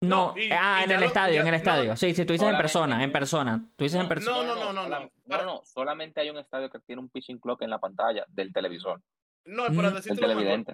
[0.00, 1.96] No, No, y- ah, y en el lo- estadio, ya- en el no, estadio.
[1.96, 3.68] Sí, sí, tú dices en persona, en persona.
[3.76, 4.36] Tú dices en persona.
[4.36, 7.02] No, no, no, no, solamente- no, no, para- no, solamente hay un estadio que tiene
[7.02, 9.02] un pitching clock en la pantalla del televisor.
[9.44, 10.64] No, para Mm, decirte lo mejor.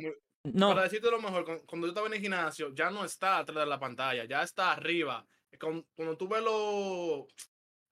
[0.45, 3.39] No, para decirte lo mejor, cu- cuando yo estaba en el gimnasio, ya no está
[3.39, 5.25] atrás de la pantalla, ya está arriba.
[5.59, 7.25] Cuando tú ves los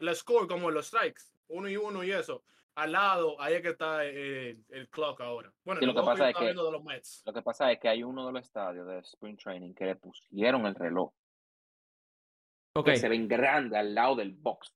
[0.00, 2.42] el score, como los strikes, uno y uno y eso,
[2.74, 5.50] al lado, ahí es que está eh, el clock ahora.
[5.64, 7.22] Bueno, Sí, lo que pasa yo es que- viendo de los Mets.
[7.24, 9.96] Lo que pasa es que hay uno de los estadios de Spring Training que le
[9.96, 11.12] pusieron el reloj,
[12.74, 12.86] ok.
[12.86, 14.74] que se ven grande al lado del box.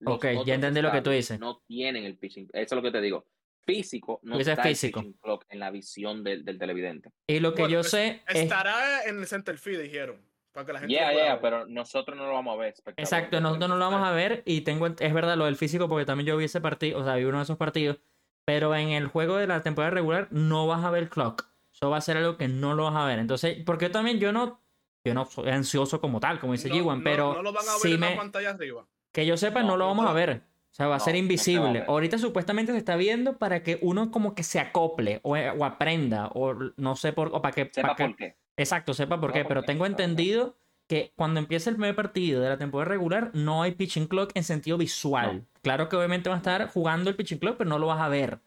[0.00, 1.38] Los Ok, ya entendí lo que tú dices.
[1.40, 2.48] No tienen el pitching.
[2.52, 3.26] Eso es lo que te digo.
[3.66, 5.00] Físico, no está físico.
[5.00, 7.10] el pitching clock en la visión del, del televidente.
[7.26, 8.36] Y lo que Bueno, yo es- sé es...
[8.42, 10.20] Estará en el center field, dijeron,
[10.52, 11.40] para que la gente lo Yeah, pueda yeah, ver.
[11.42, 12.74] pero nosotros no lo vamos a ver.
[12.98, 16.04] Exacto, nosotros no lo vamos a ver y tengo, es verdad lo del físico porque
[16.04, 17.96] también yo vi ese partido, o sea, vi uno de esos partidos,
[18.44, 21.46] pero en el juego de la temporada regular no vas a ver clock.
[21.72, 23.18] Eso va a ser algo que no lo vas a ver.
[23.18, 24.60] Entonces, porque también yo no,
[25.04, 27.68] yo no soy ansioso como tal, como dice No- G1, no- pero no lo van
[27.68, 28.86] a ver sí en la me, pantalla arriba.
[29.12, 30.42] que yo sepa No, no lo vamos a ver.
[30.70, 31.84] O sea, va a No, ser a invisible.
[31.86, 36.28] Ahorita supuestamente se está viendo para que uno como que se acople o, o aprenda
[36.34, 38.36] o no sé por o para que, Sepa para que- por qué.
[38.56, 40.56] Exacto, sepa por No, qué, por pero qué, tengo entendido
[40.88, 44.42] que cuando empiece el primer partido de la temporada regular no hay pitching clock en
[44.42, 45.46] sentido visual.
[45.62, 48.08] Claro que obviamente va a estar jugando el pitching clock, pero no lo vas a
[48.08, 48.40] ver.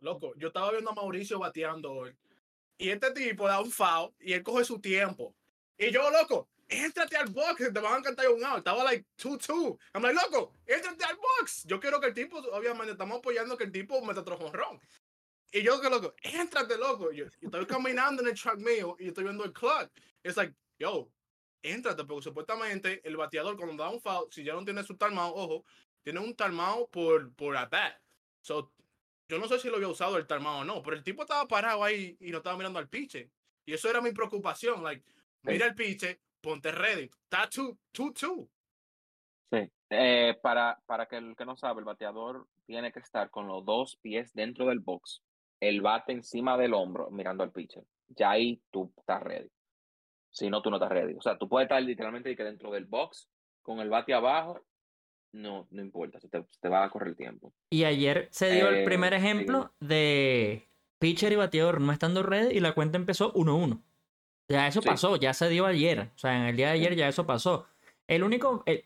[0.00, 2.14] Loco, yo estaba viendo a Mauricio bateando hoy.
[2.78, 5.32] Y este tipo da un foul y él coge su tiempo.
[5.78, 8.58] Y yo, loco, éntrate al box, te van a cantar un out.
[8.58, 9.78] Estaba like 2-2.
[9.94, 11.64] I'm like, loco, éntrate al box.
[11.64, 14.80] Yo quiero que el tipo, obviamente, estamos apoyando que el tipo otro jonrón.
[15.52, 17.12] Y yo, que loco, éntrate, loco.
[17.12, 19.90] Yo, yo estoy caminando en el track mío y estoy viendo el clock.
[20.22, 21.08] Es like, yo,
[21.62, 25.34] éntrate, porque supuestamente el bateador, cuando da un foul, si ya no tiene su timeout,
[25.36, 25.64] ojo,
[26.02, 27.94] tiene un timeout por, por at bat.
[28.40, 28.72] So,
[29.28, 31.46] yo no sé si lo había usado el timeout o no, pero el tipo estaba
[31.46, 33.30] parado ahí y no estaba mirando al piche.
[33.64, 34.82] Y eso era mi preocupación.
[34.82, 35.04] Like,
[35.52, 37.04] mira el piche, ponte ready.
[37.04, 38.48] Está 2-2.
[39.52, 39.70] Sí.
[39.90, 43.64] Eh, para, para que el que no sabe, el bateador tiene que estar con los
[43.64, 45.22] dos pies dentro del box,
[45.60, 47.84] el bate encima del hombro, mirando al pitcher.
[48.08, 49.48] Ya ahí tú estás ready.
[50.30, 51.14] Si no, tú no estás ready.
[51.14, 53.28] O sea, tú puedes estar literalmente que dentro del box,
[53.62, 54.60] con el bate abajo,
[55.32, 57.52] no, no importa, se te, se te va a correr el tiempo.
[57.70, 59.18] Y ayer se dio el Eh, primer sí.
[59.18, 63.82] ejemplo de pitcher y bateador no estando red y la cuenta empezó 1-1.
[64.48, 64.88] Ya eso Sí.
[64.88, 66.10] pasó, ya se dio ayer.
[66.14, 67.66] O sea, en el día de ayer ya eso pasó.
[68.06, 68.62] El único.
[68.66, 68.84] El,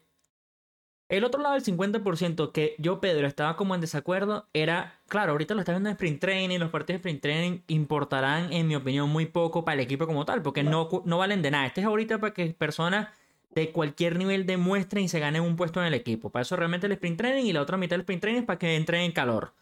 [1.09, 5.01] el otro lado del 50% que yo, Pedro, estaba como en desacuerdo era.
[5.09, 6.59] Claro, ahorita lo está viendo en sprint training.
[6.61, 10.25] Los partidos de sprint training importarán, en mi opinión, muy poco para el equipo como
[10.25, 11.67] tal, porque no, no valen de nada.
[11.67, 13.09] Este es ahorita para que personas
[13.55, 16.31] de cualquier nivel demuestren y se ganen un puesto en el equipo.
[16.31, 18.61] Para eso realmente el sprint training y la otra mitad del sprint training es para
[18.61, 19.55] que entren en calor.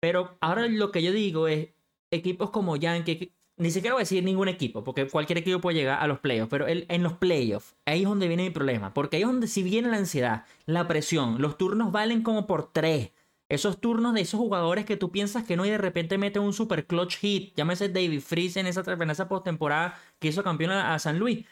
[0.00, 1.68] Pero ahora lo que yo digo es,
[2.10, 6.00] equipos como Yankee, ni siquiera voy a decir ningún equipo, porque cualquier equipo puede llegar
[6.00, 9.22] a los playoffs, pero en los playoffs, ahí es donde viene mi problema, porque ahí
[9.22, 13.12] es donde si viene la ansiedad, la presión, los turnos valen como por tres.
[13.48, 16.52] Esos turnos de esos jugadores que tú piensas que no y de repente mete un
[16.52, 20.98] super clutch hit, llámese David Freeze en esa, en esa postemporada que hizo campeón a,
[20.98, 21.46] San Luis.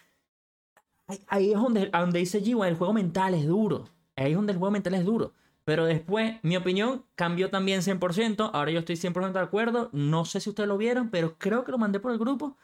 [1.29, 3.85] Ahí, es donde, donde dice G, el juego mental es duro.
[4.17, 5.35] Ahí es donde el juego mental es duro.
[5.65, 8.51] Pero después, mi opinión cambió también 100%.
[8.53, 9.91] Ahora yo estoy 100% de acuerdo.
[9.93, 12.57] No sé si ustedes lo vieron, pero creo que lo mandé por el grupo.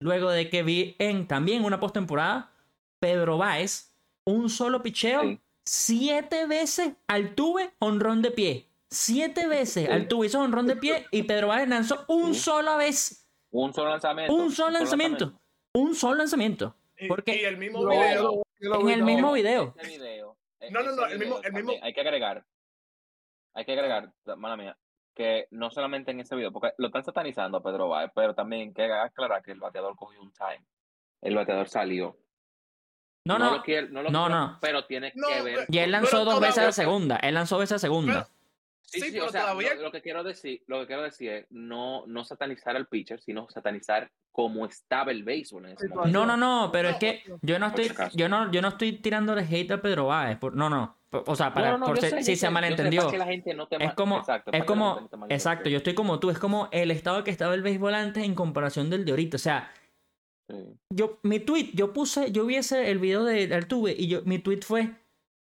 [0.00, 2.52] Luego de que vi en también una postemporada,
[3.00, 3.92] Pedro Báez,
[4.24, 5.40] un solo picheo, Sí.
[5.64, 8.68] siete veces al tuve honrón de pie.
[8.90, 12.40] Siete veces al tuve hizo honrón de pie y Pedro Báez lanzó un Sí.
[12.40, 13.26] sola vez.
[13.50, 14.32] Un solo lanzamiento.
[14.34, 15.32] Un solo lanzamiento.
[15.74, 16.76] Un solo lanzamiento.
[16.98, 18.42] Y, Porque- y el mismo video.
[18.60, 19.74] lo En el mismo video.
[19.84, 20.25] Video.
[20.66, 22.44] E- No, no, no, el mismo- el mismo- Hay que agregar.
[23.54, 24.76] Hay que agregar, mala mía,
[25.14, 28.74] que no solamente en ese video, porque lo están satanizando a Pedro Báez, pero también
[28.74, 30.64] que aclarar que el bateador cogió un time.
[31.22, 32.18] El bateador salió.
[33.24, 33.56] No, no.
[33.56, 34.58] lo quiere- no, lo no, quiere, no.
[34.60, 35.66] Pero tiene No, que ver.
[35.68, 37.16] Y él lanzó Pero dos veces a la segunda.
[37.16, 38.28] Él lanzó veces a segunda.
[38.96, 40.86] Pero- Sí, Sí, sí, pero o sea, todavía- lo, lo que quiero decir, lo que
[40.86, 45.72] quiero decir es no, no satanizar al pitcher, sino satanizar cómo estaba el béisbol en
[45.72, 46.18] ese momento.
[46.18, 49.42] No, no, no, pero es que yo no estoy, yo no, yo no estoy tirándole
[49.42, 50.38] hate a Pedro Báez.
[50.38, 50.96] por- no, no.
[51.24, 52.50] O sea, para, No, no, por yo si- sé, si yo se sé, yo sé,
[52.50, 53.00] malentendió.
[53.02, 55.78] para que la gente no te Es como, exacto, es la como, gente exacto, yo
[55.78, 59.04] estoy como tú, es como el estado que estaba el béisbol antes en comparación del
[59.06, 59.36] de ahorita.
[59.36, 59.70] O sea,
[60.50, 60.56] Sí.
[60.92, 64.38] yo, mi tweet, yo puse, yo vi ese, el video de Altuve y yo, mi
[64.38, 64.90] tweet fue,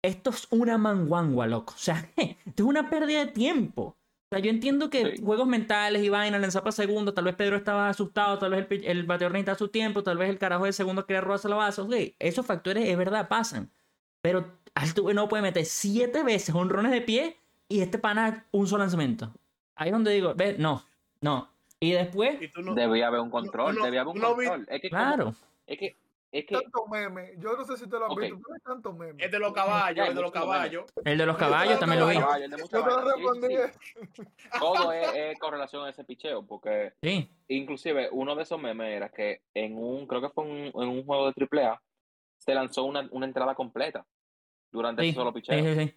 [0.05, 1.75] esto es una manguangua, loco.
[1.77, 3.83] O sea, esto es una pérdida de tiempo.
[3.83, 3.97] O
[4.37, 5.23] sea, yo entiendo que Sí.
[5.23, 8.85] juegos mentales y vaina, lanzar para segundo, tal vez Pedro estaba asustado, tal vez el,
[8.85, 11.81] el bateador necesitaba su tiempo, tal vez el carajo de segundo quería robarse la base.
[11.83, 13.71] Ok, esos factores es verdad, pasan.
[14.23, 17.37] Pero Altuve no puede meter siete veces honrones de pie
[17.69, 19.31] y este pana un solo lanzamiento.
[19.77, 20.83] Ahí es donde digo, ve, no,
[21.21, 21.49] no.
[21.81, 24.47] Y después, Y tú no- Debía haber un control, no- debía haber un no vi-
[24.47, 24.67] control.
[24.71, 25.35] Es que, como- claro.
[25.67, 25.97] es que,
[26.35, 27.35] es que, Tanto meme.
[27.38, 28.20] Yo no sé si te lo han Ok.
[28.23, 29.25] visto, pero hay tanto meme.
[29.25, 30.85] Es de los caballos, es de los caballos.
[31.05, 32.14] El de los caballos también lo vi.
[32.18, 33.14] caballo, el de mucha Yo te lo vaina.
[33.14, 33.57] Sí, respondí.
[33.57, 34.49] sí, sí.
[34.59, 38.97] Todo es, es con relación a ese picheo, porque Sí, inclusive uno de esos memes
[38.97, 41.81] era que en un, creo que fue un- en un juego de AAA,
[42.38, 44.05] se lanzó una, una entrada completa
[44.73, 45.75] durante sí, ese solo sí, picheo.
[45.87, 45.94] sí,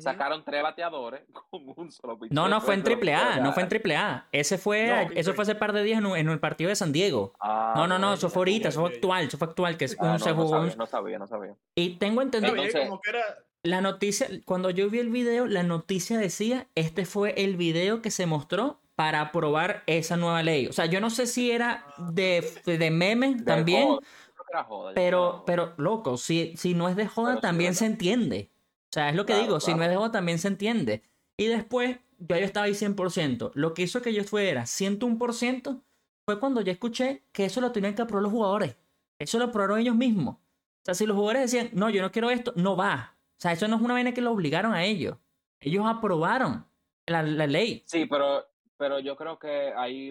[0.00, 2.34] Sacaron tres bateadores con un solo picheo.
[2.34, 4.28] No, no fue en triple A, no fue en triple A.
[4.32, 6.76] Ese fue, No, eso fue hace par de días en, un- en el partido de
[6.76, 7.32] San Diego.
[7.40, 9.96] ah, No, no, no, eso fue ahorita, eso fue actual, eso fue actual, que es
[9.98, 11.54] Ah, un no, se no jugó sabía, no sabía, no sabía.
[11.74, 13.24] Y tengo entendido, Entonces- como que era.
[13.62, 18.10] la noticia, cuando yo vi el video, la noticia decía, este fue el video que
[18.10, 20.66] se mostró para aprobar esa nueva ley.
[20.66, 25.30] O sea, yo no sé si era de, de meme De también, joda, joda, pero,
[25.32, 25.42] joda.
[25.46, 28.49] pero, loco, si, si no es de joda, Pero también se entiende.
[28.90, 31.02] O sea, es lo que Claro, digo, si no es también se entiende.
[31.36, 33.52] Y después, yo yo estaba ahí 100%.
[33.54, 35.82] Lo que hizo que yo fuera 101%
[36.26, 38.76] fue cuando yo escuché que eso lo tenían que aprobar los jugadores.
[39.18, 40.36] Eso lo aprobaron ellos mismos.
[40.36, 43.16] O sea, si los jugadores decían, no, yo no quiero esto, no va.
[43.16, 45.18] O sea, eso no es una vaina que lo obligaron a ellos.
[45.60, 46.66] Ellos aprobaron
[47.06, 47.84] la, la ley.
[47.86, 48.44] Sí, pero,
[48.76, 50.10] pero yo creo que ahí,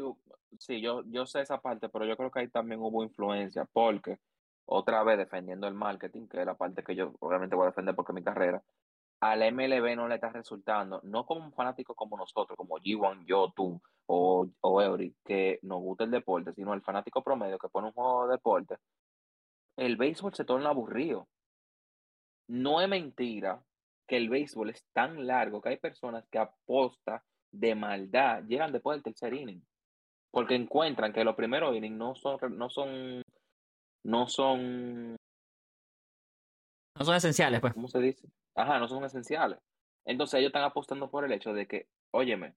[0.57, 4.19] sí, yo, yo sé esa parte, pero yo creo que ahí también hubo influencia, porque
[4.71, 7.95] otra vez defendiendo el marketing, que es la parte que yo obviamente voy a defender
[7.95, 8.61] porque mi carrera,
[9.19, 13.51] al MLB no le está resultando, no como un fanático como nosotros, como G1, yo,
[14.05, 17.93] o, o Eury, que nos gusta el deporte, sino el fanático promedio que pone un
[17.93, 18.77] juego de deporte,
[19.75, 21.27] el béisbol se torna aburrido.
[22.47, 23.61] No es mentira
[24.07, 28.95] que el béisbol es tan largo que hay personas que aposta de maldad llegan después
[28.95, 29.63] del tercer inning
[30.31, 33.23] porque encuentran que los primeros innings no son no son
[34.03, 35.15] no son
[36.97, 37.73] No son esenciales, pues.
[37.73, 38.27] ¿cómo se dice?
[38.55, 39.59] Ajá, no son esenciales.
[40.05, 42.55] Entonces ellos están apostando por el hecho de que, óyeme,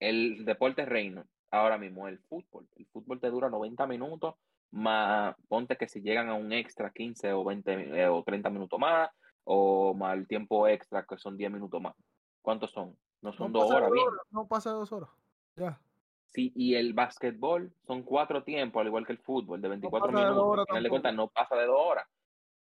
[0.00, 2.68] el deporte reino ahora mismo el fútbol.
[2.76, 4.34] El fútbol te dura 90 minutos,
[4.70, 8.50] más ponte que si llegan a un extra 15 o 20 mi- eh, o 30
[8.50, 9.10] minutos más,
[9.44, 11.94] o más el tiempo extra que son 10 minutos más.
[12.42, 12.96] ¿Cuántos son?
[13.22, 14.06] No son No dos horas, bien.
[14.30, 15.10] No pasa dos horas.
[15.56, 15.80] Ya.
[16.28, 20.20] Sí, y el básquetbol son cuatro tiempos, al igual que el fútbol, de 24 pasa
[20.20, 20.76] de dos minutos.
[20.76, 22.06] Al de cuentas, no pasa de dos horas.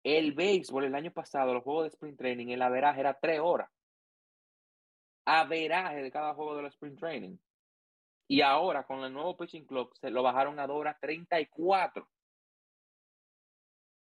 [0.04, 3.70] El béisbol, el año pasado, los juegos de sprint training, el averaje era tres horas.
[5.26, 7.38] Averaje de cada juego de los sprint training.
[8.28, 12.08] Y ahora, con el nuevo pitching clock, se lo bajaron a dos horas 34.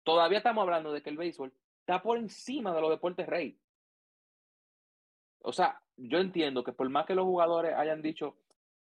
[0.04, 3.58] Todavía estamos hablando de que el béisbol está por encima de los deportes rey.
[5.42, 8.36] O sea, yo entiendo que por más que los jugadores hayan dicho,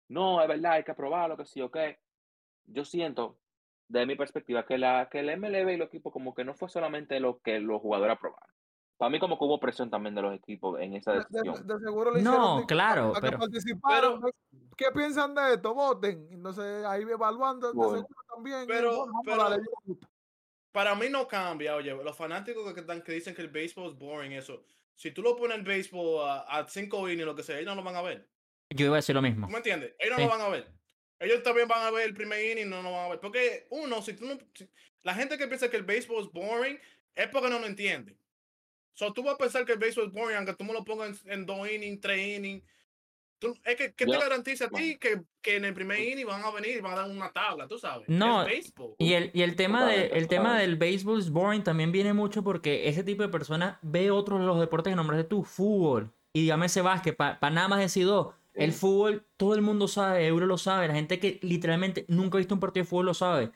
[0.09, 1.99] no, es verdad, hay que probarlo, que sí o qué,
[2.67, 3.39] yo siento,
[3.89, 6.69] desde mi perspectiva, que, la, que el MLB y los equipos como que no fue
[6.69, 8.49] solamente lo que los jugadores aprobaron.
[8.99, 11.67] Para mí como que hubo presión también de los equipos en esa De, de- decisión.
[11.67, 13.37] de seguro le No, claro, para que
[13.89, 14.21] pero-.
[14.77, 15.73] ¿Qué piensan de esto?
[15.73, 16.29] Voten.
[16.33, 17.93] Entonces ahí evaluando de Bueno.
[17.93, 18.65] seguro también.
[18.67, 19.63] Pero- bueno, pero-.
[20.73, 23.99] Para mí no cambia, oye, los fanáticos que, están, que dicen que el béisbol es
[23.99, 24.63] boring, eso.
[24.95, 27.77] Si tú lo pones el béisbol a, a cinco innings, lo que sea, ellos no
[27.77, 28.29] lo van a ver.
[28.71, 29.47] Yo iba a decir lo mismo.
[29.47, 29.95] ¿Tú me entiendes?
[29.99, 30.67] Ellos no lo van a ver.
[31.21, 33.21] Ellos también van a ver el primer inning, no lo van a ver.
[33.21, 34.39] Porque, uno, si tú no.
[34.55, 34.69] si-
[35.03, 36.79] la gente que piensa que el béisbol es boring
[37.15, 38.17] es porque no lo entiende.
[38.95, 41.25] So, tú vas a pensar que el béisbol es boring, aunque tú me lo pongas
[41.25, 42.65] en, en dos innings, tres innings.
[43.41, 46.43] Tú- es que, ¿qué te garantiza a ti que, que en el primer inning van
[46.45, 48.09] a venir y van a dar una tabla, tú sabes?
[48.09, 48.73] No, Es.
[48.99, 52.43] Y el, y el tema, de, el tema del béisbol es boring también viene mucho
[52.43, 56.43] porque ese tipo de personas ve otros de los deportes que nombraste tú, fútbol, y
[56.43, 58.35] dígame ese básquet, para nada más decir dos.
[58.59, 62.41] El fútbol, todo el mundo sabe, Euro lo sabe, la gente que literalmente nunca ha
[62.41, 63.53] visto un partido de fútbol lo sabe.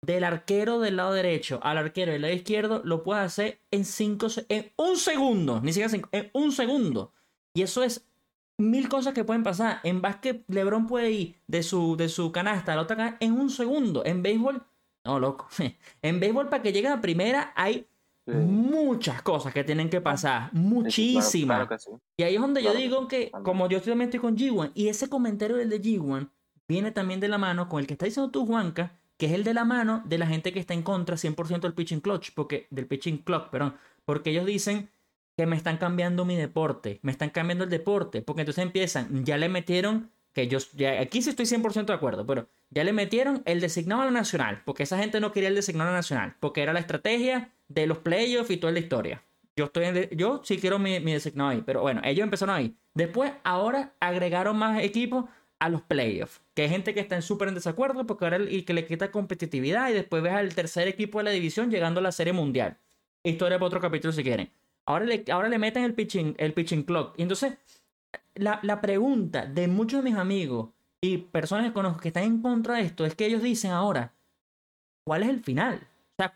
[0.00, 4.28] Del arquero del lado derecho al arquero del lado izquierdo lo puede hacer en cinco,
[4.48, 7.12] en un segundo, ni siquiera cinco, en un segundo.
[7.52, 8.08] Y eso es
[8.56, 9.80] mil cosas que pueden pasar.
[9.84, 13.32] En básquet, LeBron puede ir de su, de su canasta a la otra canasta en
[13.34, 14.06] un segundo.
[14.06, 14.62] En béisbol,
[15.04, 15.48] no, loco.
[16.02, 17.86] En béisbol, para que llegue a primera, hay
[18.26, 18.32] Sí.
[18.32, 20.50] muchas cosas que tienen que pasar.
[20.50, 21.56] Claro- Muchísimas.
[21.58, 21.90] claro que sí.
[22.16, 24.72] Y ahí es donde yo Claro que digo que, como yo también estoy con G1,
[24.74, 26.28] y ese comentario del de G1
[26.68, 29.44] viene también de la mano con el que está diciendo tú, Juanca, que es el
[29.44, 32.66] de la mano de la gente que está en contra 100% del pitching clutch, porque,
[32.70, 34.90] del pitching clock, perdón, porque ellos dicen
[35.36, 39.36] que me están cambiando mi deporte, me están cambiando el deporte, porque entonces empiezan, ya
[39.38, 43.42] le metieron, que yo, ya, aquí sí estoy 100% de acuerdo, pero ya le metieron
[43.46, 46.34] el designado a la nacional, porque esa gente no quería el designado a la nacional,
[46.40, 49.22] porque era la estrategia de los playoffs y toda la historia.
[49.56, 52.76] Yo estoy en yo sí quiero mi, mi designado ahí, pero bueno, ellos empezaron ahí.
[52.94, 55.24] Después, ahora agregaron más equipos
[55.58, 58.62] a los playoffs, que hay gente que está en súper en desacuerdo porque ahora y
[58.62, 62.02] que le quita competitividad y después ves al tercer equipo de la división llegando a
[62.02, 62.78] la serie mundial.
[63.24, 64.50] Historia para otro capítulo si quieren.
[64.84, 67.18] Ahora le, ahora le meten el pitching, el pitching clock.
[67.18, 67.54] Y entonces,
[68.34, 70.68] la, la pregunta de muchos de mis amigos
[71.00, 74.14] y personas que conozco que están en contra de esto es que ellos dicen ahora,
[75.04, 75.80] ¿cuál es el final?
[76.18, 76.34] O sea,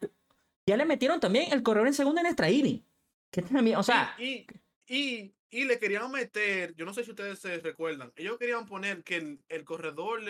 [0.66, 2.84] ya le metieron también el corredor en segunda en extra inning.
[3.30, 3.76] ¿Qué también?
[3.76, 4.46] O sea, y,
[4.86, 9.04] y, y le querían meter, yo no sé si ustedes se recuerdan, ellos querían poner
[9.04, 10.20] que el, el corredor,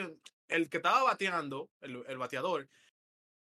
[0.49, 2.69] el que estaba bateando, el, el bateador,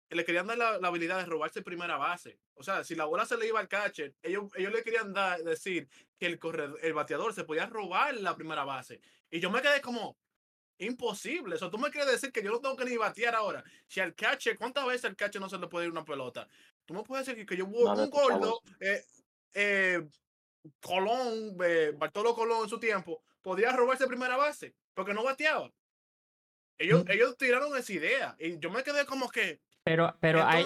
[0.09, 2.39] le querían dar la, la habilidad de robarse primera base.
[2.55, 5.41] O sea, si la bola se le iba al catcher, ellos, ellos le querían dar,
[5.43, 9.01] decir que el, corredor, el bateador se podía robar la primera base.
[9.29, 10.17] Y yo me quedé como,
[10.85, 11.55] imposible.
[11.55, 13.63] Eso tú me quieres decir que yo no tengo que ni batear ahora.
[13.87, 16.47] Si al catcher, ¿cuántas veces al catcher no se le puede ir una pelota?
[16.85, 19.03] Tú me puedes decir que, yo No había un gordo, eh,
[19.53, 20.07] eh,
[20.81, 25.71] Colón, eh, Bartolo Colón en su tiempo, podía robarse primera base porque no bateaba.
[26.77, 27.11] Ellos, Mm.
[27.11, 29.61] ellos tiraron esa idea y yo me quedé como que.
[29.83, 30.65] pero, pero hay,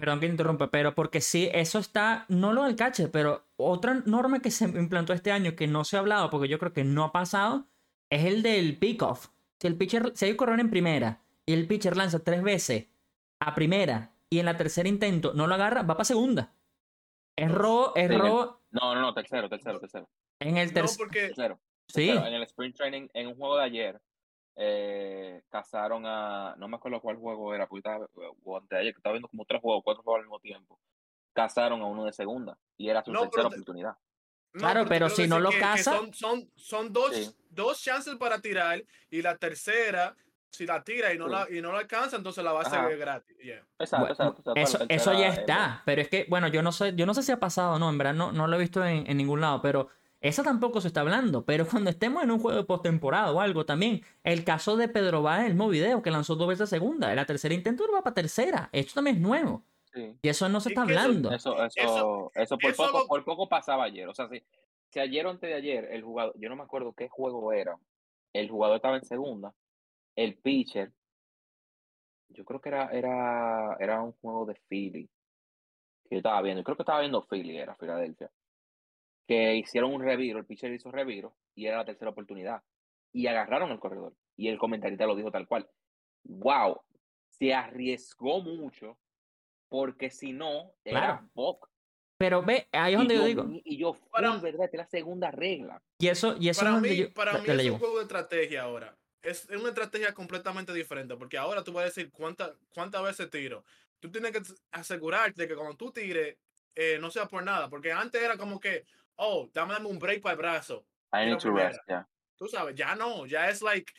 [0.00, 4.40] Perdón que interrumpa, pero porque sí, eso está, no lo del catcher, pero otra norma
[4.40, 7.04] que se implantó este año que no se ha hablado, porque yo creo que no
[7.04, 7.68] ha pasado,
[8.10, 9.28] es el del pick-off.
[9.58, 12.88] Si el pitcher, si hay un corredor en primera y el pitcher lanza tres veces
[13.40, 16.52] a primera y en la tercera intento no lo agarra, va para segunda.
[17.36, 20.08] Es robo, es Sí, en el- robo No, no, no, tercero, tercero, tercero.
[20.40, 20.98] en el no, tercer.
[20.98, 21.60] porque Tercero.
[21.88, 22.26] Sí, tercero.
[22.26, 24.00] En el Spring Training, en un juego de ayer,
[24.56, 26.54] eh, cazaron a.
[26.56, 28.06] No me acuerdo cuál juego era, porque estaba.
[28.68, 30.78] De ayer, que estaba viendo como tres juegos, cuatro juegos al mismo tiempo.
[31.32, 32.58] Cazaron a uno de segunda.
[32.76, 33.96] Y era su No, tercera te- oportunidad.
[34.52, 37.30] No, Claro, pero si no lo que- que caza- son, son, son dos, Sí.
[37.50, 40.16] dos chances para tirar y la tercera,
[40.50, 41.30] si la tira y no, Sí.
[41.32, 42.90] la, y no la alcanza, entonces la base Ajá.
[42.90, 43.36] es gratis.
[43.42, 43.64] Yeah.
[43.78, 44.60] Exacto, Bueno, exacto, exacto.
[44.60, 47.14] Eso, eso ya tercera, eh, está, pero es que, bueno, yo no sé, yo no
[47.14, 49.16] sé si ha pasado o no, en verdad no, no lo he visto en, en
[49.16, 49.88] ningún lado, pero
[50.20, 51.44] eso tampoco se está hablando.
[51.44, 55.22] Pero cuando estemos en un juego de postemporada o algo también, el caso de Pedro
[55.22, 58.02] Báez, el mismo video, que lanzó dos veces a segunda, en la tercera intento va
[58.02, 58.68] para tercera.
[58.72, 59.64] Esto también es nuevo.
[59.92, 60.16] Sí.
[60.22, 61.32] Y eso no se está hablando.
[61.32, 64.08] Eso, eso, Eso- eso, por, eso poco, lo- por poco pasaba ayer.
[64.08, 64.42] O sea, si,
[64.88, 67.76] si ayer o antes de ayer el jugador, yo no me acuerdo qué juego era,
[68.32, 69.52] el jugador estaba en segunda,
[70.16, 70.92] el pitcher,
[72.28, 75.08] yo creo que era, era, era un juego de Philly
[76.04, 78.30] que yo estaba viendo, creo que estaba viendo Philly, era Filadelfia,
[79.26, 82.62] que hicieron un reviro, el pitcher hizo reviro y era la tercera oportunidad.
[83.12, 84.14] Y agarraron el corredor.
[84.36, 85.68] Y el comentarista lo dijo tal cual.
[86.24, 86.80] Wow,
[87.28, 88.98] se arriesgó mucho
[89.70, 91.58] porque si no, era Claro.
[92.18, 93.46] Pero ve, ahí es donde yo yo, digo.
[93.64, 94.68] y yo, Para- ¿verdad?
[94.70, 95.82] Es la segunda regla.
[95.98, 97.14] Y eso, y eso Para es mí, yo.
[97.14, 98.94] para mí es un juego de estrategia ahora.
[99.22, 103.30] Es es una estrategia completamente diferente, porque ahora tú vas a decir cuánta- cuántas veces
[103.30, 103.64] tiro.
[104.00, 104.42] Tú tienes que
[104.72, 106.36] asegurarte que cuando tú tires,
[106.74, 108.84] eh, no sea por nada, porque antes era como que,
[109.16, 110.84] oh, dame, un break para el brazo.
[111.14, 112.06] I need to rest, ya.
[112.36, 113.92] Tú sabes, ya no, ya es like,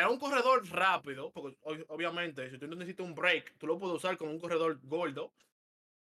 [0.00, 3.96] es un corredor rápido, porque ob- obviamente si tú necesitas un break, tú lo puedes
[3.96, 5.32] usar con un corredor gordo,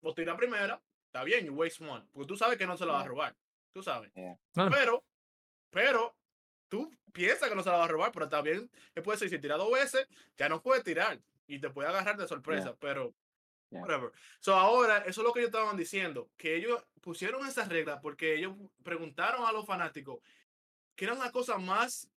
[0.01, 2.05] o tira primera está bien, you waste one.
[2.13, 3.09] Porque tú sabes que no se lo vas a Yeah.
[3.09, 3.35] robar.
[3.73, 4.11] Tú sabes.
[4.13, 4.37] Yeah.
[4.69, 5.03] Pero,
[5.69, 6.15] pero,
[6.69, 8.69] tú piensas que no se la vas a robar, pero está bien.
[9.17, 11.19] Ser, si tira dos veces, ya no puede tirar.
[11.47, 12.75] Y te puede agarrar de sorpresa.
[12.79, 13.13] Pero,
[13.71, 13.81] Yeah.
[13.81, 14.11] whatever.
[14.39, 16.29] So ahora, eso es lo que ellos estaban diciendo.
[16.37, 20.19] Que ellos pusieron esas reglas porque ellos preguntaron a los fanáticos
[20.95, 22.09] que era la cosa más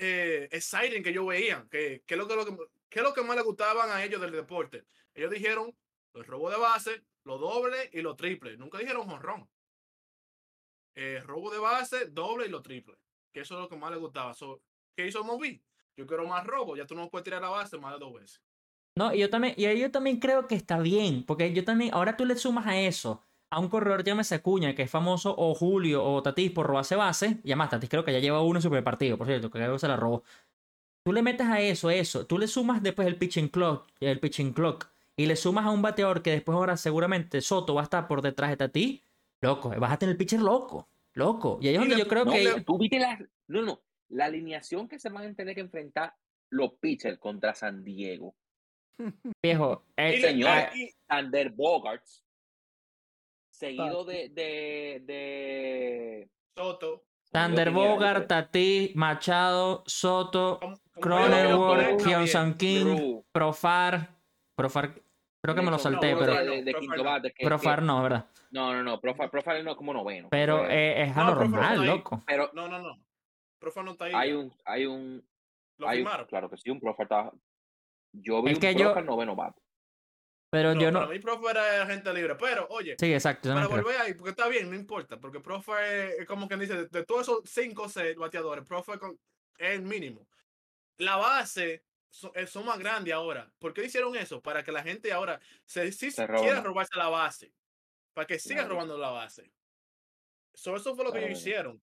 [0.00, 1.68] eh, exciting que ellos veían.
[1.68, 2.44] Que, que, lo que, lo
[2.88, 4.84] que, lo que más les gustaban a ellos del deporte.
[5.14, 5.76] Ellos dijeron
[6.14, 8.58] los robos de base, los dobles y los triples.
[8.58, 9.48] Nunca dijeron jonrón.
[10.94, 12.98] Eh, robo de base, doble y los triples.
[13.32, 14.34] Que eso es lo que más les gustaba.
[14.34, 14.62] So,
[14.96, 15.62] ¿Qué hizo Moby?
[15.96, 16.76] Yo quiero más robo.
[16.76, 18.42] Ya tú no puedes tirar la base más de dos veces.
[18.96, 22.16] No, y yo también, y yo también creo que está bien, porque yo también, ahora
[22.16, 26.04] tú le sumas a eso, a un corredor llámese Acuña, que es famoso, o Julio,
[26.04, 28.68] o Tatis por robarse base, y además Tatis creo que ya lleva uno en su
[28.68, 30.22] primer partido, por cierto, que creo que se la robó.
[31.04, 34.52] Tú le metes a eso, eso, tú le sumas después el pitching clock, el pitching
[34.52, 38.06] clock, y le sumas a un bateador que después ahora seguramente Soto va a estar
[38.06, 39.02] por detrás de Tatis,
[39.40, 41.58] loco, vas a tener el pitcher loco, loco.
[41.60, 42.42] Y ahí es donde yo creo No, que...
[42.44, 43.18] pero tú viste la.
[43.48, 43.80] No, no.
[44.10, 46.14] La alineación que se van a tener que enfrentar
[46.50, 48.34] los pitchers contra San Diego.
[49.42, 50.50] Viejo, le- señor.
[50.50, 50.70] ah,
[51.08, 52.24] Sander Bogarts.
[53.60, 56.30] Seguido de, de, de.
[56.56, 57.04] Soto.
[57.30, 60.58] Tenía- Bogart, Tatis, Machado, Soto,
[60.94, 63.24] Cronenworth, está Kim, Drew.
[63.30, 64.16] Profar.
[64.56, 64.94] Profar.
[65.42, 66.32] Creo que me lo salté, no, pero.
[66.34, 67.04] De, de- de Profar quinto no.
[67.04, 67.32] bate.
[67.32, 68.26] que- Profar que- no, ¿verdad?
[68.50, 68.98] No, no, no.
[68.98, 70.28] Profar, Profar no como noveno.
[70.30, 72.22] Pero eh, es No, Profar anormal, está loco.
[72.26, 72.96] pero No, no, no.
[73.58, 74.12] Profa no está ahí.
[74.14, 74.52] hay un.
[74.64, 75.22] Hay un.
[75.76, 76.26] Lo hay un- firmaron.
[76.26, 77.32] claro que sí, un Profar estaba.
[78.12, 79.59] Yo vi Es un Profar noveno bate.
[80.50, 81.12] Pero No, yo para no.
[81.12, 82.34] mí Profa era gente libre.
[82.34, 83.48] Pero, oye, Sí, exacto.
[83.50, 83.84] para también creo.
[83.84, 85.18] volver ahí, porque está bien, no importa.
[85.20, 88.66] Porque Profa es, es como quien dice, de, de todos esos cinco o seis bateadores,
[88.66, 89.18] Profa es con-
[89.58, 90.26] es el mínimo.
[90.98, 93.50] La base so- eh, son más grandes ahora.
[93.60, 94.40] ¿Por qué hicieron eso?
[94.42, 97.52] Para que la gente ahora se, si Se quiera robarse la base.
[98.12, 98.70] Para que siga Claro.
[98.74, 99.52] robando la base.
[100.52, 101.80] So, eso fue lo que ellos hicieron.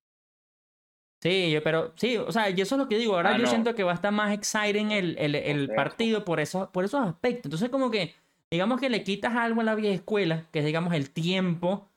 [1.21, 3.15] Sí, yo, pero sí, o sea, yo eso es lo que digo.
[3.15, 3.49] Ahora Ah, yo no.
[3.49, 6.99] siento que va a estar más exciting el, el, el partido por, eso, por esos
[7.07, 7.45] aspectos.
[7.45, 8.13] Entonces, como que,
[8.51, 11.89] digamos que le quitas algo a la vieja escuela, que es, digamos, el tiempo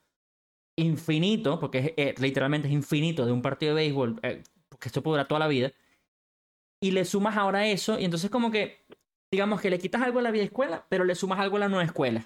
[0.76, 5.02] infinito, porque es, eh, literalmente es infinito de un partido de béisbol, eh, porque esto
[5.02, 5.72] puede durar toda la vida,
[6.82, 8.84] y le sumas ahora eso, y entonces, como que,
[9.30, 11.68] digamos que le quitas algo a la vieja escuela, pero le sumas algo a la
[11.68, 12.24] nueva escuela.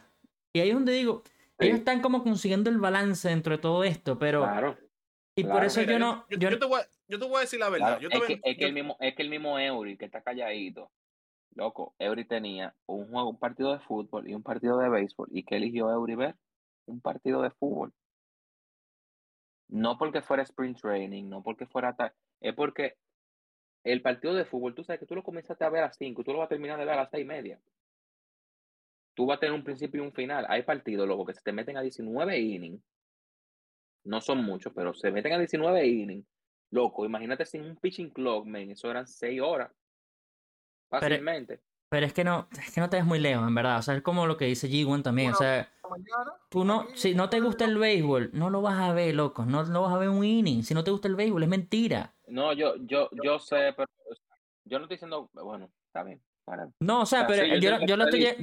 [0.54, 1.22] Y ahí es donde digo,
[1.58, 1.66] Sí.
[1.66, 4.42] ellos están como consiguiendo el balance dentro de todo esto, pero.
[4.42, 4.78] Claro.
[5.36, 6.26] y por eso Mira, yo no.
[6.30, 7.98] yo, yo- yo te voy, a- yo te voy a decir la verdad.
[7.98, 10.20] Claro, Yo es, que, es, que el mismo, es que el mismo Eury que está
[10.22, 10.92] calladito,
[11.54, 15.28] loco, Eury tenía un juego, un partido de fútbol y un partido de béisbol.
[15.32, 16.36] ¿Y qué eligió Eury ver?
[16.86, 17.92] Un partido de fútbol.
[19.68, 22.96] No porque fuera sprint training, no porque fuera tal, es porque
[23.84, 26.24] el partido de fútbol, tú sabes que tú lo comenzaste a ver a las 5,
[26.24, 27.60] tú lo vas a terminar de ver a las 6 y media.
[29.14, 30.44] Tú vas a tener un principio y un final.
[30.48, 32.82] Hay partidos, loco, que se te meten a 19 innings.
[34.04, 36.26] No son muchos, pero se meten a 19 innings.
[36.70, 38.70] Loco, imagínate sin un pitching clock, man.
[38.70, 39.70] Eso eran 6 horas.
[40.88, 41.62] Fácilmente.
[41.88, 43.78] Pero es que no, es que no te ves muy lejos, en verdad.
[43.78, 45.32] O sea, es como lo que dice G1 también.
[45.32, 46.32] O sea, mañana.
[46.48, 49.44] tú no, si no te gusta el béisbol, no lo vas a ver, loco.
[49.44, 50.64] No lo vas a ver un inning.
[50.64, 52.16] Si no te gusta el béisbol, es mentira.
[52.26, 56.20] No, yo, yo, yo sé, pero o sea, yo no estoy diciendo, bueno, está bien.
[56.44, 58.36] Para, No, o sea, pero sí, yo yo, que estoy, yo, le estoy dices,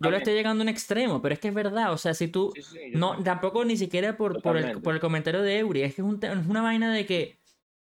[0.00, 1.92] yo le estoy llegando a un extremo, pero es que es verdad.
[1.92, 2.50] O sea, si tú.
[2.54, 5.82] sí, sí, yo No, tampoco ni siquiera por, por, el, por el comentario de Eury.
[5.82, 7.39] Es que es, un es una vaina de que.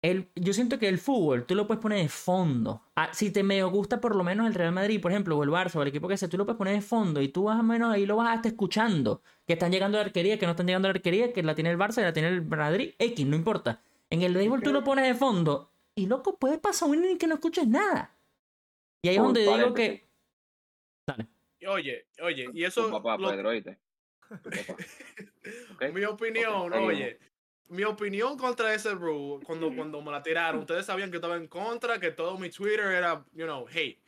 [0.06, 2.80] El, yo siento que el fútbol tú lo puedes poner de fondo.
[2.94, 5.50] Ah, si te medio gusta por lo menos el Real Madrid, por ejemplo, o el
[5.50, 7.58] Barça, o el equipo que sea, tú lo puedes poner de fondo y tú más
[7.58, 9.20] o menos ahí lo vas a estar escuchando.
[9.48, 11.56] Que están llegando a la arquería, que no están llegando a la arquería, que la
[11.56, 13.80] tiene el Barça, que la tiene el Madrid, X, no importa.
[14.08, 17.26] En el béisbol tú lo pones de fondo y loco, puede pasar un inning que
[17.26, 18.14] no escuches nada.
[19.02, 20.06] Y ahí es donde digo que.
[21.04, 21.26] Dale.
[21.66, 22.90] Oye, oye, y Tu eso.
[22.92, 23.78] papá, lo- Pedro, ¿oíste?
[24.28, 24.76] Tu papá.
[25.92, 27.18] Mi opinión, oye.
[27.68, 31.48] Mi opinión contra ese rule, cuando, cuando me la tiraron, ustedes sabían que estaba en
[31.48, 34.00] contra, que todo mi Twitter era, you know, hate.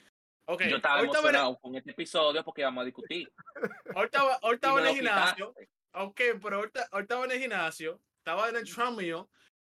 [0.47, 3.33] Ok, Yo estaba ahorita estaba en- emocionado con este episodio porque íbamos a discutir.
[3.97, 5.55] ahorita estaba- en el gimnasio.
[5.95, 9.25] Ok, pero ahorita, ahorita estaba en el gimnasio, estaba en el treadmill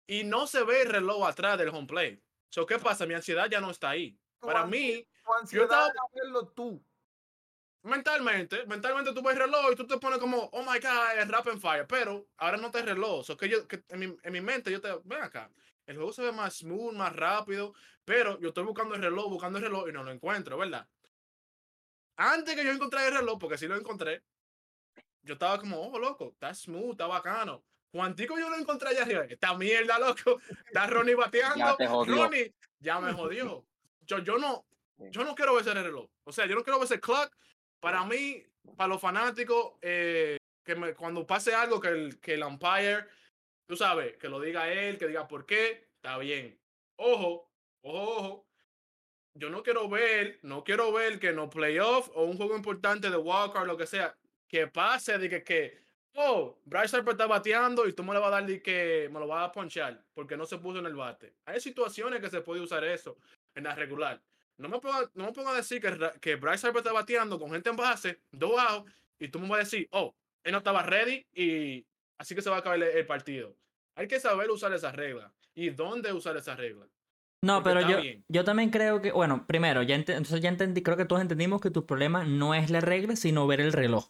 [0.08, 2.22] y no se ve el reloj atrás del home play.
[2.52, 3.06] So, ¿Qué pasa?
[3.06, 4.18] Mi ansiedad ya no está ahí.
[4.40, 6.82] Para mí, Tu ansiedad estaba- verlo tú.
[7.84, 11.28] Mentalmente, mentalmente tú ves el reloj y tú te pones como, oh my god, es
[11.28, 13.26] rap and fire, pero ahora no te reloj.
[13.26, 15.50] So, que yo, que en, mi, en mi mente yo te, ven acá,
[15.86, 17.74] el juego se ve más smooth, más rápido,
[18.06, 20.88] pero yo estoy buscando el reloj, buscando el reloj y no lo encuentro, ¿verdad?
[22.16, 24.24] Antes que yo encontrara el reloj, porque sí lo encontré,
[25.22, 27.64] yo estaba como, oh, loco, está smooth, está bacano.
[27.92, 31.88] Juantico yo lo encontré allá arriba, esta mierda, loco, está Ronnie bateando, Ya.
[31.88, 33.66] Ronnie, ya me jodió.
[34.02, 34.66] Yo, yo no,
[34.98, 36.10] yo no quiero ver ese reloj.
[36.24, 37.36] O sea, yo no quiero ver ese clock.
[37.80, 38.44] Para mí,
[38.76, 43.06] para los fanáticos, eh, que cuando pase algo que el, que el umpire,
[43.66, 46.60] tú sabes, que lo diga él, que diga por qué, está bien.
[46.98, 47.50] Ojo,
[47.82, 48.46] ojo, ojo.
[49.36, 53.10] Yo no quiero ver, no quiero ver que en los playoffs o un juego importante
[53.10, 54.18] de Walker, lo que sea,
[54.48, 55.78] que pase de que, que
[56.16, 59.20] oh, Bryce Harper está bateando y tú me le vas a dar de que me
[59.20, 61.36] lo vas a ponchar porque no se puso en el bate.
[61.46, 63.18] Hay situaciones que se puede usar eso
[63.56, 64.22] en la regular.
[64.60, 65.90] No me pongas no me ponga a decir que,
[66.20, 69.58] que Bryce Harper está bateando con gente en base, dos outs, y tú me vas
[69.60, 71.86] a decir, oh, él no estaba ready y
[72.18, 73.56] así que se va a acabar el, el partido.
[73.96, 76.88] Hay que saber usar esa regla y dónde usar esa regla.
[77.42, 78.24] No, Porque pero yo, bien.
[78.28, 81.72] yo también creo que, bueno, primero, ya, entonces ya entendí, creo que todos entendimos que
[81.72, 84.10] tu problema no es la regla, sino ver el reloj.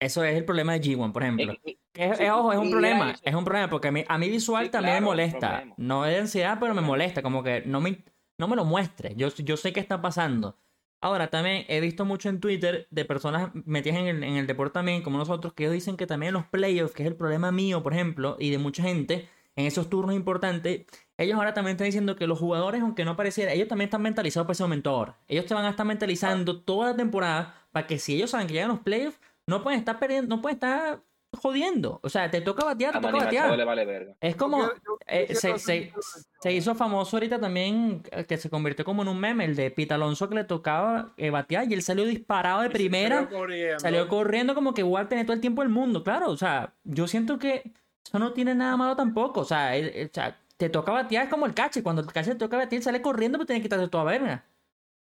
[0.00, 1.52] Eso es el problema de G1, por ejemplo.
[1.52, 4.04] Eh, eh, es, sí, es- ojo, es un problema, es un problema, porque a mí,
[4.08, 5.64] a mí visual Sí, también me claro, molesta.
[5.76, 8.02] No es de ansiedad, pero me molesta, como que no me,
[8.38, 9.14] no me lo muestre.
[9.16, 10.58] Yo, yo sé qué está pasando.
[11.00, 14.72] Ahora, también he visto mucho en Twitter de personas metidas en el, en el deporte
[14.74, 17.52] también, como nosotros, que ellos dicen que también en los playoffs, que es el problema
[17.52, 20.86] mío, por ejemplo, y de mucha gente, en esos turnos importantes,
[21.18, 24.46] ellos ahora también están diciendo que los jugadores, aunque no pareciera, ellos también están mentalizados
[24.46, 25.18] para ese momento ahora.
[25.28, 28.54] Ellos te van a estar mentalizando toda la temporada para que si ellos saben que
[28.54, 31.02] llegan los playoffs, no pueden estar perdiendo, no pueden estar
[31.36, 32.00] jodiendo.
[32.02, 33.56] O sea, te toca batear, te A toca batear.
[33.56, 34.14] le vale verga.
[34.20, 35.92] Es como, Yo yo- eh, se, se-
[36.40, 39.70] se hizo famoso ahorita también, eh, que se convirtió como en un meme, el de
[39.70, 43.38] Pita Alonso que le tocaba eh, batear y él salió disparado de Y primera, salió
[43.38, 43.80] corriendo.
[43.80, 47.06] salió corriendo como que igual tiene todo el tiempo del mundo, claro, o sea, yo
[47.06, 47.72] siento que
[48.06, 51.30] eso no tiene nada malo tampoco, o sea, eh, o sea, te toca batear es
[51.30, 53.88] como el cache, cuando el cache te toca batear sale corriendo pero tiene que quitarse
[53.88, 54.44] toda verga.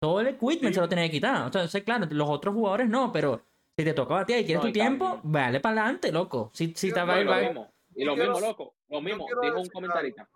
[0.00, 0.74] Todo el equipment Sí.
[0.74, 3.40] se lo tiene que quitar, o sea, entonces, claro, los otros jugadores no, pero
[3.76, 6.50] si te toca batear y quieres No, tu y tiempo, también- vale para adelante, loco.
[6.54, 8.74] Si, si te yo va, No, y lo va- mismo, y lo quiero- mismo, loco.
[8.88, 10.28] Lo mismo, dijo un comentarista.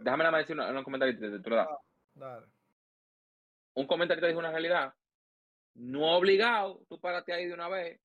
[0.00, 1.68] déjame nada más decir un comentarista, te- te lo da.
[2.14, 2.46] Dale.
[3.74, 4.92] Un comentarista dijo una realidad.
[5.74, 8.00] No obligado, tú párate ahí de una vez.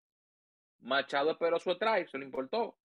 [0.82, 2.76] Machado esperó su strike, se le importó.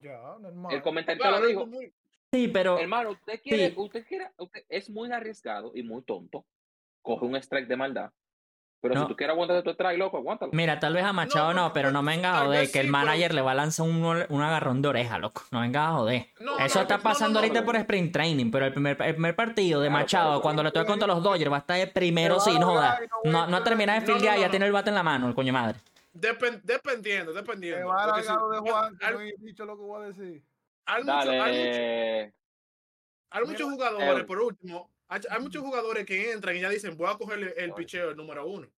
[0.00, 0.74] Ya, normal.
[0.74, 1.66] El comentarista Claro, lo dijo.
[1.66, 1.90] muy-
[2.30, 2.78] sí, pero...
[2.78, 3.74] Hermano, usted quiere, Sí.
[3.78, 6.44] usted quiere, usted es muy arriesgado y muy tonto.
[7.00, 8.12] Coge un strike de maldad.
[8.80, 9.02] Pero No.
[9.02, 10.52] si tú quieres aguantar tu strike, loco, aguántalo.
[10.52, 12.92] Mira, tal vez a Machado no, pero no me vengas a joder que el pero-
[12.92, 15.42] manager le va a lanzar un, un agarrón de oreja, loco.
[15.50, 16.26] No vengas a joder.
[16.40, 17.66] No, Eso no, está no, pasando no, no, ahorita no.
[17.66, 20.70] por sprint training, pero el primer, el primer partido de Claro, Machado, claro, cuando le
[20.72, 22.84] toque contra los Dodgers, va a estar de primero, va a sí, no no voy
[22.84, 24.50] a No, no ha terminado de fildear, no, ya no.
[24.50, 25.78] tiene el bate en la mano, el coño madre.
[26.14, 27.88] Depen- dependiendo, dependiendo.
[27.88, 30.42] va a si- de Juan, que no he dicho lo que voy a decir.
[30.86, 31.30] hay mucho- hay
[32.28, 32.36] mucho-.
[33.30, 36.96] Hay muchos jugadores, eh, por último, hay, hay muchos jugadores que entran y ya dicen,
[36.96, 38.68] voy a coger el, el picheo el número uno.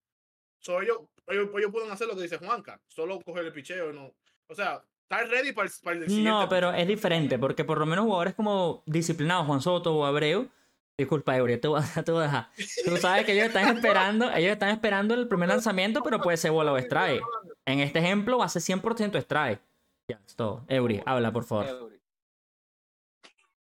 [0.60, 3.92] So, ellos, ellos, ellos pueden hacer lo que dice Juanca, solo coger el picheo.
[3.92, 4.12] No.
[4.48, 6.30] O sea, estar ready para el, para el siguiente.
[6.30, 10.48] No, pero es diferente, porque por lo menos jugadores como disciplinados, Juan Soto o Abreu,
[10.96, 12.50] disculpa, Abreu, te voy a, te voy a dejar.
[12.84, 16.50] Tú sabes que ellos están esperando, ellos están esperando el primer lanzamiento, pero puede ser
[16.50, 17.22] bola o strike.
[17.64, 19.60] En este ejemplo va a ser 100% strike.
[20.10, 20.64] Ya, es todo.
[20.68, 21.66] Eury, habla, por favor.
[21.66, 22.00] Eury.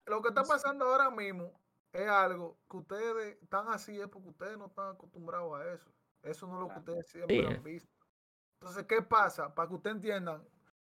[0.07, 1.60] Lo que está pasando ahora mismo
[1.93, 5.89] es algo que ustedes están así, es porque ustedes no están acostumbrados a eso.
[6.23, 7.45] Eso no es lo que ustedes siempre Sí.
[7.45, 7.91] han visto.
[8.59, 9.53] Entonces, ¿qué pasa?
[9.53, 10.43] Para que ustedes entiendan.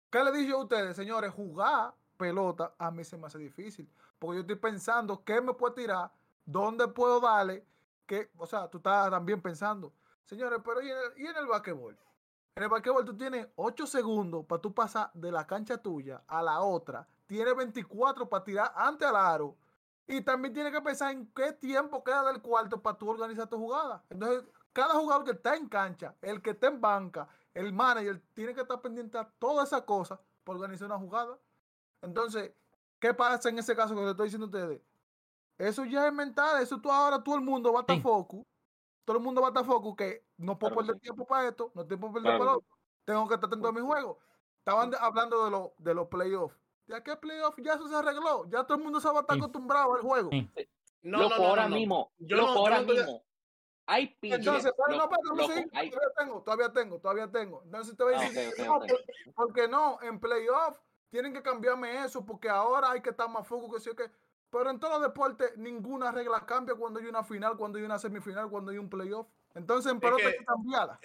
[0.09, 1.31] ¿Qué le dije yo a ustedes, señores?
[1.33, 3.89] Jugar pelota a mí se me hace difícil.
[4.19, 6.11] Porque yo estoy pensando qué me puede tirar,
[6.45, 7.65] dónde puedo darle.
[8.05, 9.93] Que, o sea, tú estás también pensando,
[10.25, 11.97] señores, pero ¿y en el, y en el basquetbol?
[12.55, 16.43] En el basquetbol tú tienes 8 segundos para tú pasar de la cancha tuya a
[16.43, 17.07] la otra.
[17.25, 19.55] Tienes 24 para tirar ante al aro.
[20.11, 23.57] Y también tienes que pensar en qué tiempo queda del cuarto para tú organizar tu
[23.57, 24.03] jugada.
[24.09, 24.43] Entonces,
[24.73, 28.59] cada jugador que está en cancha, el que está en banca, el manager, tiene que
[28.61, 31.39] estar pendiente a todas esas cosas para organizar una jugada.
[32.01, 32.51] Entonces,
[32.99, 34.81] ¿qué pasa en ese caso que le estoy diciendo a ustedes?
[35.57, 38.01] Eso ya es mental, eso tú ahora todo el mundo va a estar Sí.
[38.01, 38.45] focus.
[39.05, 41.01] Todo el mundo va a estar focus que no puedo Claro perder sí.
[41.03, 42.77] tiempo para esto, no tengo que perder Claro para lo otro.
[43.05, 44.19] Tengo que estar atento a mi juego.
[44.59, 46.57] Estaban de- hablando de, lo- de los playoffs.
[46.87, 47.57] ¿De qué playoffs?
[47.63, 48.49] Ya eso se arregló.
[48.49, 49.41] Ya todo el mundo se va a estar Sí.
[49.41, 50.29] acostumbrado al juego.
[50.31, 50.49] Sí.
[51.03, 51.75] No, loco, no, no, ahora no, no.
[51.75, 52.11] mismo.
[52.19, 53.23] Yo loco, no- yo ahora de- mismo.
[53.87, 54.45] Hay pitchers.
[54.45, 57.61] Entonces, pero no, loco, pero loco, hay- todavía tengo, todavía tengo, todavía tengo.
[57.65, 60.77] Entonces te voy a decir, ok, ok, no, porque no, en playoff
[61.09, 64.09] tienen que cambiarme eso, porque ahora hay que estar más foco que sí que.
[64.49, 67.97] Pero en todos los deportes, ninguna regla cambia cuando hay una final, cuando hay una
[67.99, 69.27] semifinal, cuando hay un playoff.
[69.55, 70.99] Entonces en pelota hay que cambiarla.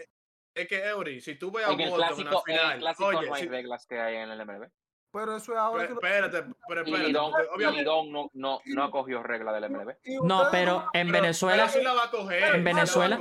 [0.55, 3.27] Es que, Eury, si tú ves a En el clásico, en el final, clásico oye,
[3.29, 4.71] no hay si- reglas que hay en el MLB.
[5.17, 8.61] Pero eso es ahora pero que espérate, pero Y espérate, Lidón, obviamente, Lidón no, no,
[8.67, 9.95] no acogió regla del MLB.
[10.25, 12.63] No, pero en pero- Venezuela, pero sí la va a coger, sí la va a
[12.63, 13.19] Venezuela-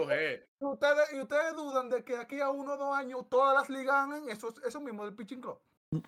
[0.59, 3.69] y ustedes, y ustedes dudan de que aquí a uno o dos años todas las
[3.69, 5.57] ligas ganen eso, eso mismo del pitching club.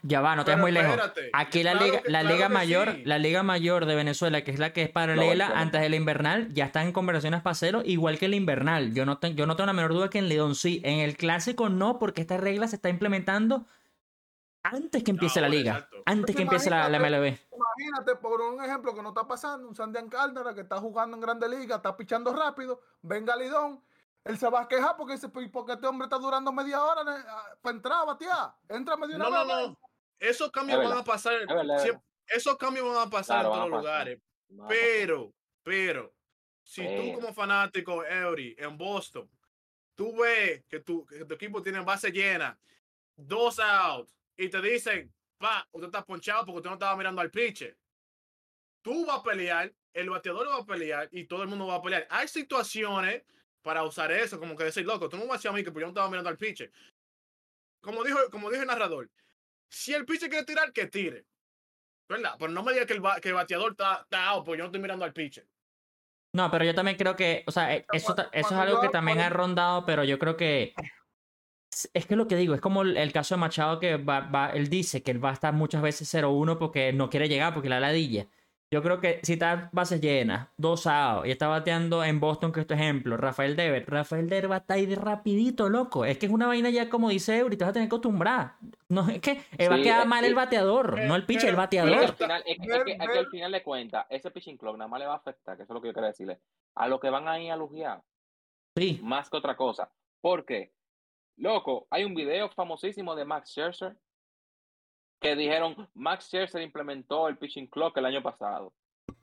[0.01, 0.89] Ya va, no te vas muy lejos.
[0.89, 3.01] espérate, Aquí la claro liga, que- la claro liga mayor, sí.
[3.05, 6.51] la liga mayor de Venezuela, que es la que es paralela antes de la invernal,
[6.53, 8.93] ya está en conversaciones para cero, igual que la invernal.
[8.93, 10.81] Yo no, te- yo no tengo la menor duda que en León sí.
[10.83, 13.65] En el clásico no, porque esta regla se está implementando
[14.63, 15.73] antes que empiece la liga.
[15.73, 16.03] exacto.
[16.05, 17.37] Antes que empiece la, la MLB.
[17.51, 21.21] Imagínate, por un ejemplo que no está pasando, un Sandian Cárdenas que está jugando en
[21.21, 23.83] Grande Liga, está pichando rápido, venga Lidón,
[24.23, 27.01] él se va a quejar porque, dice, "Pues, porque este hombre está durando media hora
[27.61, 28.53] para entrar a batear.
[28.67, 29.67] Entra media No, una no, vez.
[29.69, 29.79] no.
[30.19, 31.33] Esos cambios van a pasar.
[32.27, 34.19] Esos cambios van a pasar Claro, en todos los lugares.
[34.49, 35.33] No, Pero,
[35.63, 36.13] pero,
[36.63, 39.29] si tú como fanático, Eury, en Boston,
[39.95, 42.57] tú ves que tu, que tu equipo tiene base llena,
[43.15, 47.31] dos outs, y te dicen, pa, usted está ponchado porque usted no estaba mirando al
[47.31, 47.77] pitcher.
[48.81, 51.81] Tú vas a pelear, el bateador va a pelear y todo el mundo va a
[51.81, 52.07] pelear.
[52.09, 53.23] Hay situaciones
[53.61, 55.71] para usar eso, como que decir, loco, tú no me vas a a mí que
[55.71, 56.71] pues yo no estaba mirando al pitcher.
[57.81, 59.09] Como dijo, como dijo el narrador,
[59.69, 61.25] si el pitcher quiere tirar, que tire.
[62.07, 62.35] ¿Verdad?
[62.39, 64.67] Pero no me diga que el, que el bateador está, está out, porque yo no
[64.67, 65.45] estoy mirando al pitcher.
[66.33, 69.19] No, pero yo también creo que, o sea, eh, eso, eso es algo que también
[69.19, 70.73] ha rondado, pero yo creo que
[71.77, 74.21] es- es que lo que digo, es como el, el caso de Machado que va,
[74.21, 77.53] va- él dice que él va a estar muchas veces 0-1 porque no quiere llegar,
[77.53, 78.27] porque la ladilla.
[78.69, 82.59] Yo creo que si está bases llenas, dos outs, y está bateando en Boston, que
[82.59, 86.03] es tu ejemplo, Rafael Dever, Rafael Dever va a estar ahí de rapidito, loco.
[86.03, 88.55] Es que es una vaina ya como dice Eury, te vas a tener que acostumbrar.
[88.89, 91.55] No, es que eh, va a quedar mal que- el bateador, no el pitcher, el
[91.55, 92.15] pero- es que al bateador.
[92.17, 94.89] final, es, que- es que, es que al final de cuentas, ese pitching clock nada
[94.89, 96.39] más le va a afectar, que eso es lo que yo quería decirle,
[96.75, 98.01] a los que van ahí a lujear,
[98.75, 99.89] Sí, más que otra cosa.
[100.19, 100.73] Porque,
[101.37, 103.95] loco, hay un video famosísimo de Max Scherzer
[105.19, 108.73] que dijeron, Max Scherzer implementó el pitching clock el año pasado.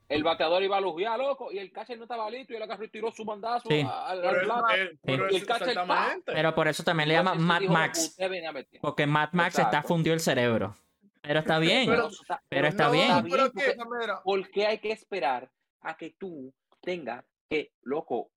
[0.09, 2.85] El bateador iba a lujear, loco, y el catcher no estaba listo y el agarró
[2.85, 3.81] y tiró su mandazo Sí.
[3.91, 8.17] al, Pero, al pero el catcher, por eso también le llama Mad Max,
[8.83, 10.77] porque Mad Max está fundido el cerebro.
[11.23, 11.89] Pero está bien.
[11.89, 13.09] Pero- está- pero está no, bien.
[13.31, 15.51] pero porque- que- Mira, ¿Por qué hay que esperar
[15.81, 16.53] a que tú
[16.83, 18.31] tengas que, loco,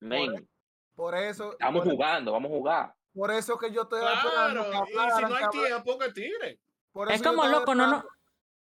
[0.00, 0.46] men,
[0.94, 2.94] por eso, estamos por, jugando, vamos a jugar?
[3.14, 6.60] Por eso que yo estoy esperando Claro, que y si no hay tiempo, que tire.
[6.92, 8.04] Por Es eso yo como loco, no, no.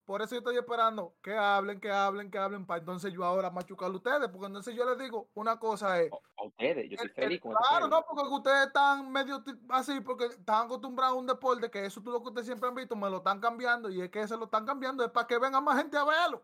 [0.06, 3.52] Por eso yo estoy esperando que hablen, que hablen, que hablen, para entonces yo ahora
[3.52, 7.06] machucar a ustedes, porque entonces yo les digo, una cosa es, A ustedes, yo estoy
[7.06, 11.20] el- el- feliz con claro, no, porque ustedes están medio así, porque están acostumbrados a
[11.20, 13.88] un deporte, que eso tú lo que ustedes siempre han visto, me lo están cambiando,
[13.88, 16.44] y es que se lo están cambiando, es para que venga más gente a verlo.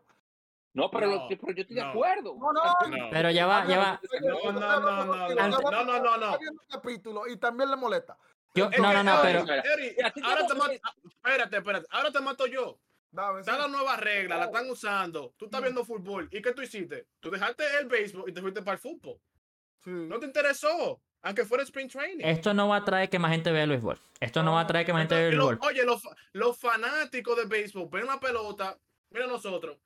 [0.76, 2.36] No, pero, pero yo estoy de acuerdo.
[2.38, 4.00] No, no, Pero ya va, ya va.
[4.20, 6.38] No, no, no, no, no, no, no.
[6.68, 8.18] capítulo y también le molesta.
[8.54, 9.40] No, no, no, pero.
[10.22, 11.86] ahora te mato, espérate, espérate.
[11.90, 12.78] Ahora te mato yo.
[13.38, 15.32] Está la nueva regla, la están usando.
[15.38, 15.64] Tú estás mm.
[15.64, 16.28] viendo fútbol.
[16.30, 17.06] ¿Y qué tú hiciste?
[17.20, 19.18] Tú dejaste el béisbol y te fuiste para el fútbol.
[19.86, 21.00] No te interesó.
[21.22, 22.24] Aunque fuera sprint training.
[22.24, 23.98] Esto no va a traer que más gente vea el béisbol.
[24.20, 25.58] Esto no va a traer que más gente vea el béisbol.
[25.62, 26.02] Oye, los,
[26.34, 28.76] los fanáticos de béisbol ven una pelota.
[29.10, 29.78] Mira nosotros.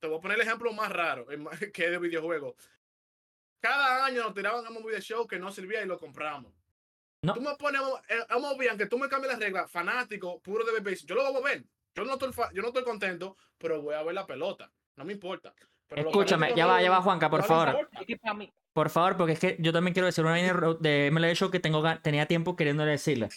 [0.00, 1.26] Te voy a poner el ejemplo más raro
[1.72, 2.54] que es de videojuegos.
[3.60, 6.52] Cada año nos tiraban a un video show que no servía y lo compramos.
[7.22, 7.34] No.
[7.34, 10.78] Tú me pones, eh, vamos bien, que tú me cambies las reglas, fanático, puro de
[10.80, 11.08] béisbol.
[11.08, 11.64] Yo lo voy a ver.
[11.94, 14.70] Yo no estoy, fa- yo no estoy contento, pero voy a ver la pelota.
[14.94, 15.52] No me importa.
[15.88, 17.88] Pero Escúchame, ya va, ya va, Juanca, por no favor.
[18.72, 21.58] Por favor, porque es que yo también quiero decir una vaina de MLB Show que
[21.58, 23.30] tengo, tenía tiempo queriendo decirle.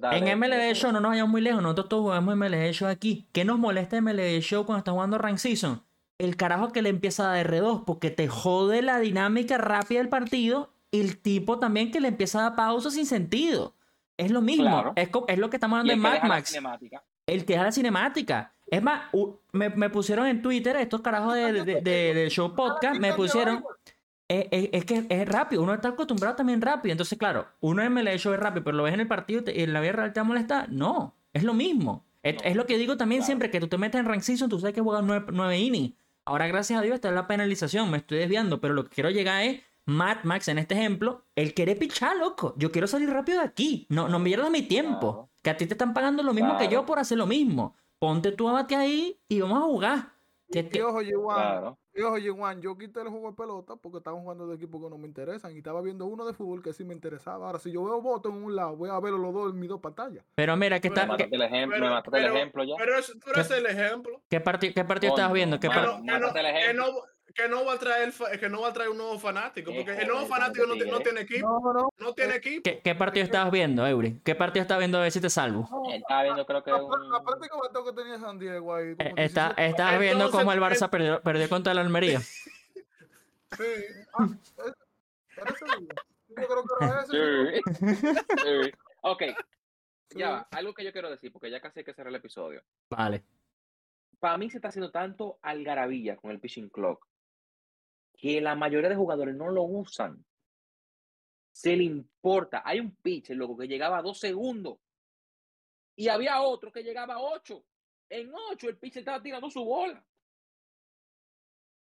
[0.00, 0.74] dale, En MLB dale.
[0.76, 3.26] Show no nos vayamos muy lejos, nosotros todos jugamos MLB Show aquí.
[3.32, 5.82] ¿Qué nos molesta MLB Show cuando está jugando Rank Season?
[6.18, 10.08] El carajo que le empieza a dar R2 porque te jode la dinámica rápida del
[10.08, 13.74] partido y el tipo también que le empieza a dar pausa sin sentido.
[14.16, 14.92] Es lo mismo, Claro.
[14.96, 16.58] es, lo que estamos hablando el en Mad Max.
[17.26, 18.54] El que deja la cinemática.
[18.68, 19.10] Es más,
[19.52, 21.52] me, me pusieron en Twitter estos carajos de,
[21.82, 23.62] de- show podcast, me pusieron...
[24.28, 26.92] Es, es- es que es rápido, uno está acostumbrado también rápido.
[26.92, 29.44] Entonces, claro, uno en MLB Show es rápido, pero lo ves en el partido y
[29.44, 30.72] te- y en la vida real te va a molestar.
[30.72, 32.04] No, es lo mismo.
[32.22, 32.40] Es, No.
[32.42, 33.26] es lo que digo también Claro.
[33.26, 35.92] siempre, que tú te metes en rank season, tú sabes que juegas nueve, nueve innings.
[36.26, 39.42] Ahora, gracias a Dios, está la penalización, me estoy desviando, pero lo que quiero llegar
[39.44, 42.52] es, Matt Max, en este ejemplo, él quiere pichar, loco.
[42.56, 43.86] Yo quiero salir rápido de aquí.
[43.88, 44.98] No, no me pierdas mi tiempo.
[45.12, 45.30] Claro.
[45.42, 47.76] Que a ti te están pagando lo mismo que yo por hacer lo mismo.
[48.00, 50.12] Ponte tú a batear ahí y vamos a jugar.
[50.50, 51.78] Que- Y que- ojo, G1, Claro.
[51.96, 54.90] Y ojo, G1, yo quité el juego de pelota porque estaban jugando de equipos que
[54.90, 57.46] no me interesan y estaba viendo uno de fútbol que sí me interesaba.
[57.46, 59.68] Ahora, si yo veo voto en un lado, voy a verlo los dos en mis
[59.68, 60.24] dos pantallas.
[60.34, 62.74] Pero mira, ¿qué, Pero tal- Me qué, mataste el ejemplo, me Pero- el ejemplo ya.
[62.78, 64.20] Pero, es, pero ese es el ejemplo.
[64.28, 65.58] qué partido, qué partido estabas viendo?
[65.58, 66.84] ¿Qué Que no, que, no, el que, ejemplo.
[67.36, 70.08] Que no va a traer que no va a traer un nuevo fanático porque el
[70.08, 71.88] nuevo fanático no, tiene equipo No, no.
[71.98, 74.20] no tiene equipo ¿Qué, qué partido estabas viendo, Eury?
[74.24, 75.68] ¿Qué partido estabas viendo a ver si te salvo?
[75.90, 77.10] Él estaba viendo, creo que La, un...
[77.10, 78.88] la práctica bateo que tenía San Diego ahí.
[78.92, 79.66] Eh, como Está, 17.
[79.66, 82.20] estabas viendo cómo el Barça perdió, perdió contra el Almería.
[83.56, 83.62] Sí.
[84.14, 84.28] Ah,
[85.36, 85.64] era ese.
[86.28, 87.62] Yo creo que era ese.
[87.62, 88.16] Sí.
[88.44, 88.72] Sí.
[89.02, 89.22] Ok.
[90.16, 92.62] Ya, va, algo que yo quiero decir, porque ya casi hay que cerrar el episodio.
[92.90, 93.22] Vale.
[94.18, 97.06] Para mí se está haciendo tanto algarabilla con el pitching clock
[98.16, 100.24] que la mayoría de jugadores no lo usan.
[101.52, 102.62] Se le importa.
[102.64, 104.78] Hay un pitcher, loco, que llegaba a dos segundos.
[105.96, 107.64] Y había otro que llegaba a ocho.
[108.08, 110.04] En ocho el pitcher estaba tirando su bola.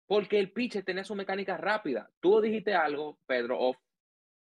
[0.08, 2.10] Porque el pitcher tenía su mecánica rápida.
[2.20, 3.78] Tú dijiste algo, Pedro, off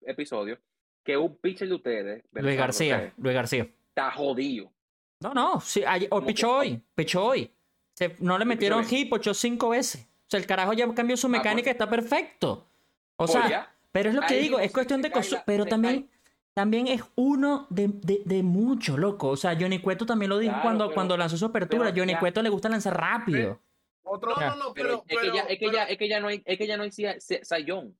[0.01, 0.59] episodio,
[1.05, 3.69] que un pitcher de ustedes, Luis García, Luis García.
[3.89, 4.73] está jodido.
[5.21, 6.83] No, no, sí, ayer- o ¿Cómo que pichó hoy?
[6.95, 7.55] pichó hoy.
[7.95, 10.09] Se- no le metieron hit, pochó cinco veces.
[10.33, 11.75] O sea, el carajo ya cambió su Ah, mecánica, pues.
[11.75, 12.67] está perfecto.
[13.17, 16.09] O sea, pero es lo que digo, es cuestión de cosas, pero también,
[16.55, 19.29] también es uno de, de, de mucho, loco.
[19.29, 21.85] O sea, Johnny Cueto también lo dijo Claro, cuando, pero- cuando lanzó su apertura.
[21.91, 23.61] pero Johnny ya- Cueto le gusta lanzar rápido.
[24.05, 24.49] Otro, No, Ya.
[24.49, 26.29] no, no, Pero, pero, es, que ya, es, que pero- ya, es que ya no
[26.29, 27.95] hay, es que ya no hay Cy- Cy- Sayón.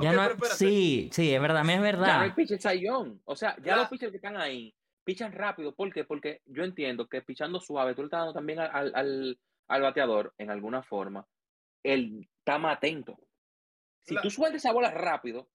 [0.00, 2.34] Ya ok, no, pero sí, sí, es verdad, es Ya no hay verdad.
[2.36, 3.20] pitcher Sayón.
[3.24, 4.72] O sea, ya los pitchers que están ahí
[5.02, 5.74] pichan rápido.
[5.74, 6.04] ¿Por qué?
[6.04, 10.34] Porque yo entiendo que pichando suave, tú le estás dando también al, al- al bateador,
[10.38, 11.26] en alguna forma,
[11.84, 13.16] él está más atento.
[14.02, 15.48] Si La- tú sueltas esa bola rápido,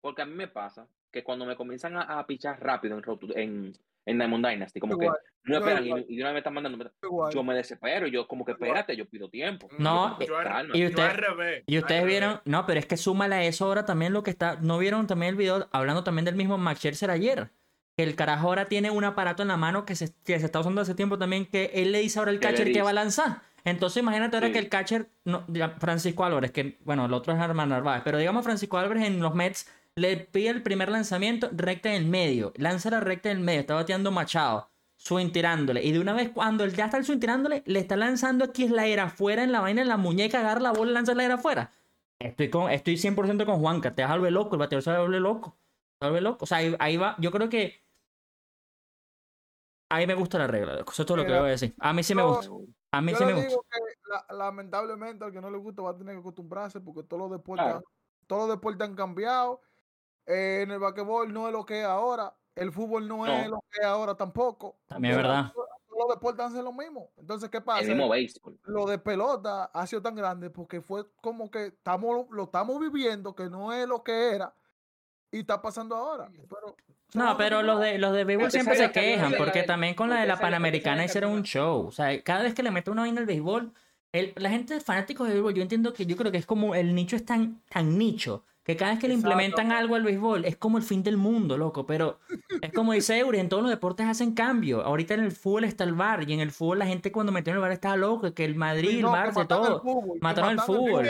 [0.00, 3.04] porque a mí me pasa que cuando me comienzan a, a pichar rápido en,
[3.38, 3.72] en,
[4.06, 5.14] en Diamond Dynasty, como que no
[5.44, 6.06] yo esperan y, igual.
[6.08, 7.32] y de una vez me están mandando, igual.
[7.34, 8.68] yo me desespero, yo como que Igual.
[8.70, 9.68] espérate, yo pido tiempo.
[9.78, 10.74] No, Yo, calma.
[10.76, 13.66] Y yo usted- al revés, Y ustedes vieron, no, pero es que súmale a eso
[13.66, 16.78] ahora también lo que está, ¿no vieron también el video hablando también del mismo Max
[16.80, 17.50] Scherzer ayer?
[17.96, 20.60] Que el carajo ahora tiene un aparato en la mano que se, que se está
[20.60, 23.42] usando hace tiempo también, que él le dice ahora al catcher que va a lanzar.
[23.64, 24.52] Entonces imagínate ahora Sí.
[24.54, 25.44] que el catcher, no,
[25.78, 29.34] Francisco Álvarez, que bueno, el otro es Armand Narváez, pero digamos Francisco Álvarez en los
[29.34, 33.44] Mets le pide el primer lanzamiento recta en el medio, lanza la recta en el
[33.44, 37.04] medio, está bateando Machado, swing tirándole, y de una vez cuando él ya está el
[37.04, 39.96] swing tirándole, le está lanzando aquí es la era afuera en la vaina, en la
[39.96, 41.70] muñeca, agarra la bola y lanza la era afuera.
[42.18, 44.96] Estoy, con, estoy 100% con Juanca, te vas a volver loco, el bateador se va
[44.96, 45.56] a volver loco.
[45.98, 46.44] Se va a volver loco.
[46.44, 47.82] O sea, ahí, ahí va, yo creo que...
[49.90, 51.74] Ahí me gusta la regla, eso es todo lo que voy a decir.
[51.78, 52.48] A mí sí me gusta,
[52.92, 53.48] a mí Yo sí me gusta.
[53.48, 53.78] digo que
[54.10, 57.30] la- lamentablemente al que no le gusta va a tener que acostumbrarse porque todos los
[57.30, 57.84] deportes, Claro.
[58.26, 59.60] todos los deportes han cambiado.
[60.26, 62.36] Eh, en el basquetbol no es lo que es ahora.
[62.54, 64.78] El fútbol no, es lo que es ahora tampoco.
[64.86, 65.52] También es verdad.
[65.54, 67.10] Todos los deportes hacen lo mismo.
[67.16, 67.82] Entonces, ¿qué El pasa?
[67.88, 68.60] mismo béisbol.
[68.64, 73.34] Lo de pelota ha sido tan grande porque fue como que estamos, lo estamos viviendo,
[73.34, 74.54] que no es lo que era,
[75.30, 76.30] y está pasando ahora.
[76.30, 76.76] Pero,
[77.14, 80.26] No, pero los de, los de béisbol siempre se quejan, porque también con la de
[80.26, 81.86] la Panamericana hicieron un show.
[81.86, 83.72] O sea, cada vez que le mete una vaina al béisbol,
[84.12, 86.94] el- la gente fanáticos de béisbol, yo entiendo que yo creo que es como el
[86.94, 89.30] nicho es tan, tan nicho, que cada vez que le Exacto.
[89.32, 91.84] implementan algo al béisbol es como el fin del mundo, loco.
[91.84, 92.18] Pero
[92.60, 94.82] es como dice Eury, en todos los deportes hacen cambio.
[94.82, 97.50] Ahorita en el fútbol está el bar, y en el fútbol la gente cuando metió
[97.50, 99.48] en el bar estaba loco, que el Madrid, Sí, el no, que Barça, mataron el
[99.48, 99.80] todo.
[99.82, 101.08] fútbol, Mataron el fútbol.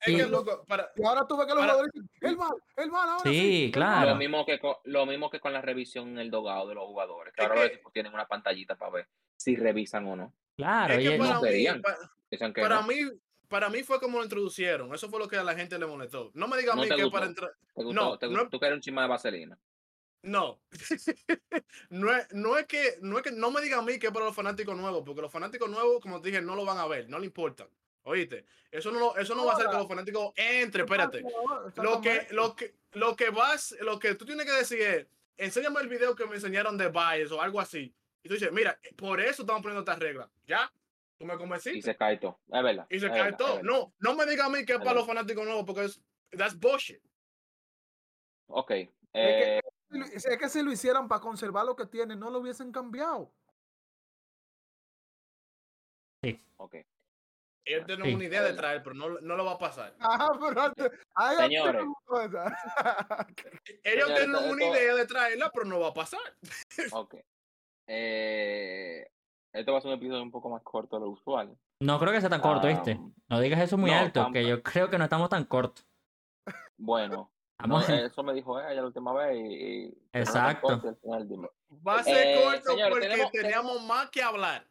[0.00, 0.30] Es que, Sí.
[0.30, 3.08] loco, para, Y ahora tú ves que los Para- jugadores dicen, el mal, el mal,
[3.08, 3.38] ahora sí.
[3.66, 3.96] Sí, claro.
[4.00, 4.08] mal".
[4.10, 6.84] Lo mismo, que con, lo mismo que con la revisión en el dogado de los
[6.84, 7.32] jugadores.
[7.34, 10.34] Que Es ahora los que- equipos tienen una pantallita para ver si revisan o no.
[10.56, 11.64] Claro, es que el- no para mí,
[12.30, 12.86] que para no.
[12.86, 12.96] mí,
[13.48, 14.94] para mí fue como lo introducieron.
[14.94, 16.30] Eso fue lo que a la gente le molestó.
[16.34, 17.10] No me diga a mí que gustó.
[17.10, 17.50] para entrar.
[17.74, 18.00] ¿Te gustó?
[18.00, 18.48] no, ¿Te no-?
[18.48, 19.58] Tú quieres un chisme de vaselina.
[20.22, 20.60] No.
[21.90, 24.12] no, es, no es que no es que no me diga a mí que es
[24.12, 26.86] para los fanáticos nuevos, porque los fanáticos nuevos, como te dije, no lo van a
[26.86, 27.68] ver, no le importan.
[28.04, 31.22] Oíste, eso no, eso no va a hacer que los fanáticos entre, espérate.
[31.76, 35.80] Lo que, lo que, lo que vas, lo que tú tienes que decir es, enséñame
[35.80, 37.94] el video que me enseñaron de Bias o algo así.
[38.22, 40.30] Y tú dices, mira, por eso estamos poniendo esta regla.
[40.46, 40.72] ¿Ya?
[41.18, 41.82] ¿Tú me Y convenciste?
[41.82, 42.38] se cae todo.
[42.50, 42.86] Es verdad.
[42.88, 43.58] Y se es cae verdad, todo.
[43.58, 43.62] es.
[43.64, 46.58] No, no me diga a mí que es para los fanáticos nuevos, porque es, that's
[46.58, 47.02] bullshit.
[48.46, 48.68] Ok.
[48.68, 49.60] que- eh,
[50.14, 53.30] Es que si lo hicieran para conservar lo que tienen, no lo hubiesen cambiado.
[56.56, 56.76] ok.
[57.64, 58.14] Ellos tienen Sí.
[58.14, 59.94] una idea de traer, pero no, no lo va a pasar.
[60.00, 60.90] Ajá, pero antes.
[61.14, 61.84] ay, a ti te Señores.
[63.84, 66.20] Ellos Señores, tienen una esto- idea de traerla, pero no va a pasar.
[66.92, 67.14] Ok.
[67.92, 69.06] Eh,
[69.52, 71.56] esto va a ser un episodio un poco más corto de lo usual.
[71.82, 72.98] no creo que sea tan corto, ¿viste?
[73.28, 75.84] No digas eso muy no, alto, que yo creo que no estamos tan cortos.
[76.78, 77.32] bueno,
[77.66, 79.40] no, eso me dijo ella la última vez y...
[79.86, 80.66] y- pero no tan Exacto.
[80.68, 81.48] corto, al final dime.
[81.86, 84.66] Va a ser Eh, corto porque tenemos- teníamos más que hablar.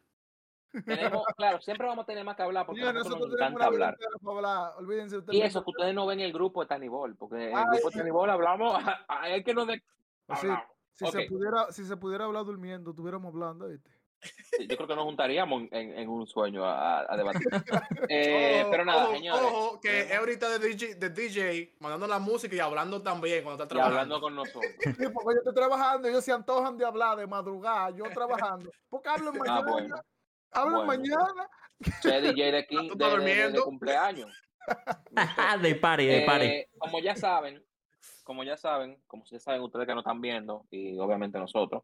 [0.86, 3.65] Tenemos, claro, siempre vamos a tener más que hablar porque Señores, nosotros nosotros nos encanta
[3.65, 3.97] hablar.
[4.26, 4.74] hablar.
[4.78, 5.39] Olvídense ustedes.
[5.39, 7.65] Y eso que ustedes no ven el grupo de Tanibol, porque en el Ay.
[7.74, 8.78] grupo de Tanibol hablamos,
[9.28, 9.82] es que no de...
[10.28, 10.47] Pues sí.
[10.93, 11.11] Si, Ok.
[11.11, 13.67] se pudiera, si se pudiera hablar durmiendo, estuviéramos hablando.
[13.67, 13.89] ¿viste?
[14.22, 17.41] Sí, Yo creo que nos juntaríamos en, en un sueño a, a debatir.
[18.11, 19.41] Eh, pero nada, ojo, señores.
[19.45, 23.43] ojo, que es tenemos- ahorita de DJ, de DJ, mandando la música y hablando también
[23.43, 24.45] cuando está y hablando trabajando.
[24.45, 24.72] Sí, con nosotros.
[25.13, 28.70] porque yo estoy trabajando, ellos se antojan de hablar de madrugada, yo trabajando.
[28.89, 29.59] Porque hablan mañana.
[29.65, 29.95] Ah, bueno.
[30.53, 30.85] Bueno.
[30.85, 31.49] mañana.
[32.01, 33.63] Che, DJ de, quin- Tú de, de- de- de durmiendo.
[33.63, 34.43] cumpleaños.
[35.61, 36.25] de party, de.
[36.25, 37.63] Eh, como ya saben,
[38.23, 41.83] como ya saben, como ya saben ustedes que nos están viendo, y obviamente nosotros,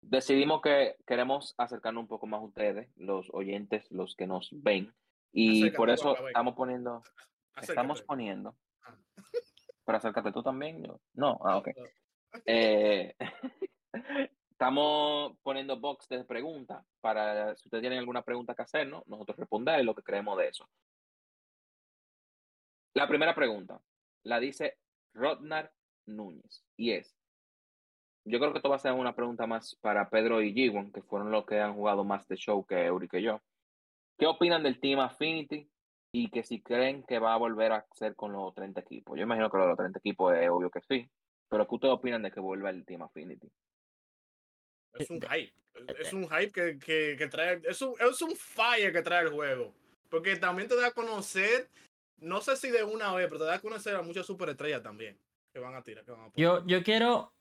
[0.00, 4.92] decidimos que queremos acercarnos un poco más a ustedes, los oyentes, los que nos ven.
[5.32, 7.02] Y Acércate, por eso estamos poniendo,
[7.60, 8.96] estamos poniendo, Ah.
[9.84, 10.82] pero acércate tú también.
[10.82, 11.68] yo- No, ah, ok.
[11.76, 11.84] No.
[12.46, 13.14] Eh,
[14.56, 19.84] estamos poniendo box de preguntas para si ustedes tienen alguna pregunta que hacernos, nosotros responder
[19.84, 20.66] lo que creemos de eso.
[22.94, 23.78] La primera pregunta
[24.22, 24.78] la dice
[25.12, 25.70] Rodnar
[26.06, 27.14] Núñez y es,
[28.24, 31.02] yo creo que esto va a ser una pregunta más para Pedro y Giwan, que
[31.02, 33.42] fueron los que han jugado más de show que Eury que yo.
[34.16, 35.70] ¿Qué opinan del Team Affinity
[36.12, 39.18] y que si creen que va a volver a ser con los 30 equipos?
[39.18, 41.06] Yo imagino que los 30 equipos es obvio que sí,
[41.50, 43.52] pero ¿qué ustedes opinan de que vuelva el Team Affinity?
[44.98, 45.52] Es un hype.
[45.98, 47.60] Es un hype que, que, que trae.
[47.64, 49.72] Es un, es un fire que trae el juego.
[50.08, 51.68] Porque también te da a conocer.
[52.18, 55.18] No sé si de una vez, pero te da a conocer a muchas superestrellas también.
[55.52, 56.04] Que van a tirar.
[56.04, 56.36] Que van a poner.
[56.36, 57.32] Yo, yo quiero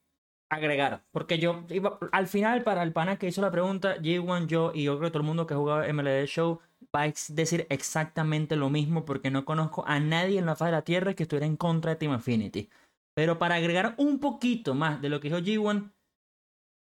[0.50, 4.72] agregar, porque yo iba, al final para el pana que hizo la pregunta, J1, yo
[4.74, 6.60] y yo creo que todo el mundo que ha jugado MLB Show
[6.96, 10.74] va a decir exactamente lo mismo porque no conozco a nadie en la faz de
[10.74, 12.70] la Tierra que estuviera en contra de Team Affinity.
[13.16, 15.92] Pero para agregar un poquito más de lo que dijo G1,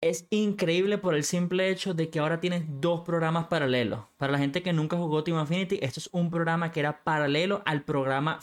[0.03, 4.01] es increíble por el simple hecho de que ahora tienes dos programas paralelos.
[4.19, 7.63] Para la gente que nunca jugó Team Affinity, esto es un programa que era paralelo
[7.65, 8.41] al programa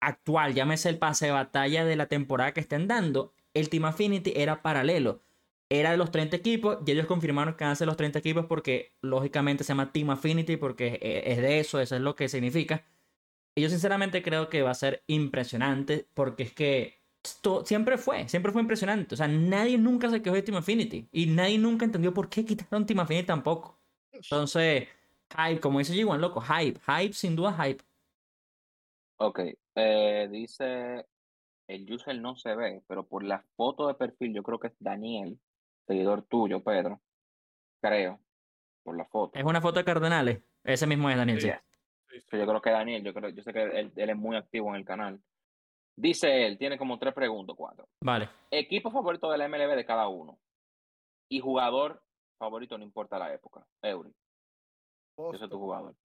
[0.00, 3.34] actual, llámese el pase de batalla de la temporada que estén dando.
[3.54, 5.22] El Team Affinity era paralelo.
[5.70, 8.94] Era de los 30 equipos y ellos confirmaron que van a los 30 equipos porque
[9.02, 12.86] lógicamente se llama Team Affinity porque e- es de eso, eso es lo que significa.
[13.56, 18.28] Y yo sinceramente creo que va a ser impresionante porque es que esto siempre fue,
[18.28, 19.14] siempre fue impresionante.
[19.14, 22.44] O sea, nadie nunca se quejó de Team Affinity y nadie nunca entendió por qué
[22.44, 23.78] quitaron Team Affinity tampoco.
[24.12, 24.88] Entonces,
[25.36, 27.82] hype, como dice G1, loco, hype, hype, sin duda hype.
[29.18, 29.40] Ok,
[29.74, 31.04] eh, dice,
[31.66, 34.74] el user no se ve, pero por la foto de perfil yo creo que es
[34.78, 35.38] Daniel,
[35.86, 37.00] seguidor tuyo, Pedro,
[37.80, 38.20] creo,
[38.84, 39.38] por la foto.
[39.38, 40.40] Es una foto de Cardenales.
[40.62, 41.40] Ese mismo es Daniel.
[41.40, 41.50] sí.
[42.10, 42.20] Sí.
[42.30, 44.70] So, yo creo que Daniel, yo creo, yo sé que él, él es muy activo
[44.70, 45.20] en el canal.
[46.00, 47.88] Dice él, tiene como tres preguntas, cuatro.
[48.00, 48.30] Vale.
[48.52, 50.38] Equipo favorito de la MLB de cada uno.
[51.28, 52.00] Y jugador
[52.38, 53.66] favorito, no importa la época.
[53.82, 54.14] Eury,
[55.34, 55.96] ese es tu jugador.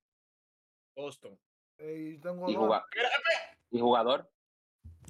[0.96, 1.38] Boston.
[1.78, 2.86] Eh, y tengo, Y, dos- juga-
[3.70, 4.30] y jugador,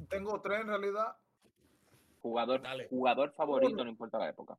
[0.10, 1.16] tengo tres en realidad.
[2.22, 2.88] jugador, Dale.
[2.90, 3.84] jugador favorito, Uno.
[3.86, 4.58] no importa la época.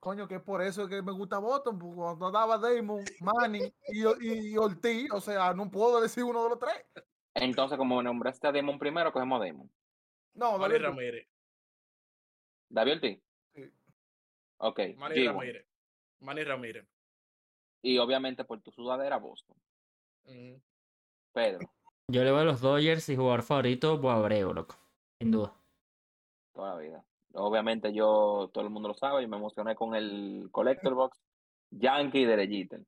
[0.00, 4.50] Coño, que es por eso que me gusta Boston, porque cuando daba Damon, Manning y,
[4.52, 6.84] y Ortiz, o sea, no puedo decir uno de los tres.
[7.36, 9.70] Entonces, como nombraste a Damon primero, cogemos a Damon.
[10.34, 10.78] No, tú.
[10.78, 11.28] Ramírez.
[12.68, 13.22] David Ortiz.
[13.54, 13.70] Sí.
[14.58, 14.80] Ok.
[14.96, 15.26] Manny G1.
[15.26, 15.66] Ramírez.
[16.20, 16.86] Manny Ramírez.
[17.82, 19.56] Y obviamente por tu sudadera, Boston.
[21.32, 21.60] Pedro,
[22.08, 24.74] Yo le voy a los Dodgers y jugador favorito, Boabreu, loco.
[25.20, 25.54] Sin duda.
[26.52, 27.04] toda la vida.
[27.34, 31.20] Obviamente yo, todo el mundo lo sabe, yo me emocioné con el Collector Box.
[31.70, 32.80] Yankee de Jeter.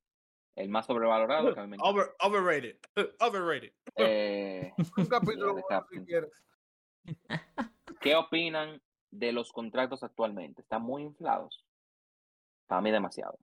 [0.59, 1.91] El más sobrevalorado que a mí me encanta.
[1.91, 2.79] Over, overrated.
[3.21, 3.73] Overrated.
[3.97, 6.31] Eh, Un capítulo de bueno, si quieres.
[8.01, 8.83] ¿Qué opinan
[9.13, 10.63] de los contratos actualmente?
[10.63, 11.65] ¿Están muy inflados?
[12.67, 13.39] Para mí demasiado.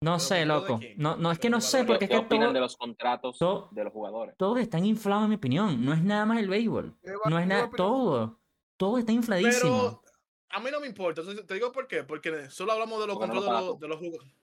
[0.00, 0.94] No Pero sé, ¿con todo de loco.
[0.98, 2.76] No, no, es que ¿De no sé, porque es qué que opinan todo- de los
[2.76, 4.36] contratos todo- de los jugadores?
[4.38, 5.84] todos están inflados, en mi opinión.
[5.84, 6.96] No es nada más el béisbol.
[7.02, 8.38] ¿Qué va- No es nada, todo.
[8.76, 10.00] Todo está infladísimo.
[10.00, 10.02] Pero
[10.50, 11.22] a mí no me importa.
[11.44, 12.04] Te digo por qué.
[12.04, 14.34] Porque solo hablamos de los Porque no lo contratos de, los, de los jugadores.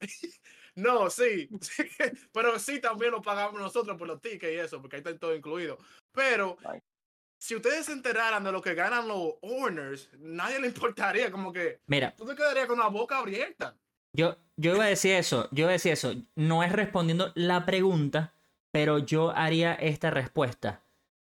[0.74, 1.84] no, sí, sí,
[2.32, 5.34] Pero sí también lo pagamos nosotros por los tickets y eso, porque ahí está todo
[5.34, 5.78] incluido.
[6.12, 6.56] Pero
[7.38, 11.30] si ustedes se enteraran de lo que ganan los owners, nadie le importaría.
[11.30, 13.76] Como que Mira, tú te quedarías con la boca abierta.
[14.12, 15.48] yo, yo iba a decir eso.
[15.52, 16.14] Yo iba a decir eso.
[16.34, 18.34] No es respondiendo la pregunta,
[18.72, 20.82] pero yo haría esta respuesta.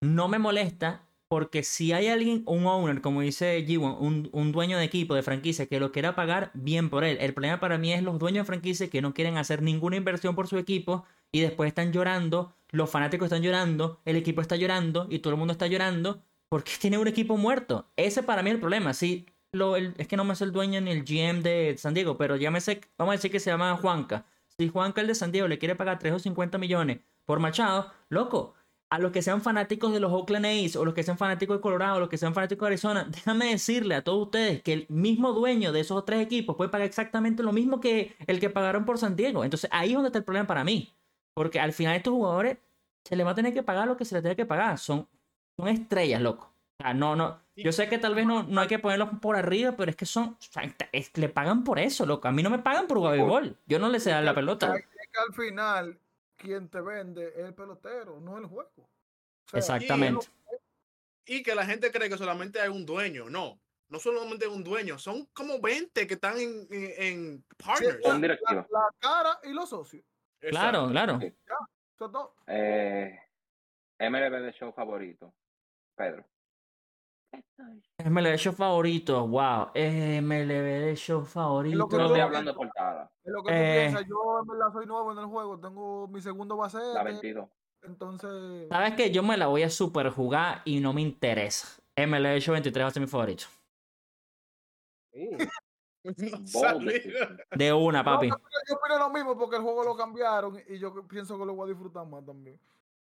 [0.01, 4.77] No me molesta porque si hay alguien, un owner, como dice G1, un, un dueño
[4.77, 7.17] de equipo, de franquicia, que lo quiera pagar, bien por él.
[7.21, 10.35] El problema para mí es los dueños de franquicia que no quieren hacer ninguna inversión
[10.35, 15.07] por su equipo y después están llorando, los fanáticos están llorando, el equipo está llorando
[15.09, 17.85] y todo el mundo está llorando porque tiene un equipo muerto.
[17.95, 18.93] Ese para mí es el problema.
[18.95, 21.93] Sí, lo, el- es que no me sé el dueño ni el GM de San
[21.93, 24.25] Diego, pero sé, vamos a decir que se llama Juanca.
[24.57, 27.91] Si Juanca, el de San Diego, le quiere pagar 3 o 50 millones por Machado,
[28.09, 28.55] loco,
[28.91, 31.61] a los que sean fanáticos de los Oakland A's o los que sean fanáticos de
[31.61, 34.85] Colorado o los que sean fanáticos de Arizona, déjame decirle a todos ustedes que el
[34.89, 38.85] mismo dueño de esos tres equipos puede pagar exactamente lo mismo que el que pagaron
[38.85, 39.43] por San Diego.
[39.43, 40.91] Entonces ahí es donde está el problema para mí.
[41.35, 42.57] Porque al final estos jugadores
[43.05, 44.77] se les va a tener que pagar lo que se les tenga que pagar.
[44.77, 45.07] Son,
[45.57, 46.51] son estrellas, loco.
[46.79, 47.37] O sea, no, no.
[47.55, 50.05] Yo sé que tal vez no, no hay que ponerlos por arriba, pero es que
[50.05, 50.29] son.
[50.29, 50.63] o sea,
[50.93, 52.27] es- le pagan por eso, loco.
[52.27, 53.55] A mí no me pagan por jugar béisbol.
[53.67, 54.75] Yo no le sé dar la pelota.
[54.75, 55.99] Es que al final,
[56.39, 58.71] quien te vende es el pelotero, no el juego.
[58.77, 60.25] O sea, Exactamente.
[61.25, 63.29] Y que la gente cree que solamente hay un dueño.
[63.29, 63.59] No.
[63.89, 67.99] no solamente un dueño, son como 20 que están en, en, en partners.
[68.03, 68.65] Son La, directivos.
[68.71, 70.03] la cara y los socios.
[70.39, 71.19] Claro, claro.
[71.97, 72.35] Todo.
[72.47, 73.19] Eh,
[73.99, 75.33] MLB de show favorito.
[75.95, 76.25] Pedro.
[78.03, 79.67] MLB show favorito, wow.
[79.75, 81.77] MLB show favorito.
[81.77, 83.11] lo que No tú- estoy hablando de portada.
[83.23, 83.77] Es lo que tú Eh.
[83.87, 84.07] piensas.
[84.07, 85.59] Yo en verdad soy nuevo en el juego.
[85.59, 86.77] Tengo mi segundo base.
[86.93, 87.47] La 22.
[87.83, 88.67] Entonces.
[88.69, 89.11] ¿Sabes qué?
[89.11, 91.67] Yo me la voy a super jugar y no me interesa.
[91.95, 93.45] MLB show 23 va a ser mi favorito.
[97.51, 98.29] De una, papi.
[98.29, 101.45] No, yo, yo opino lo mismo porque el juego lo cambiaron y yo pienso que
[101.45, 102.57] lo voy a disfrutar más también.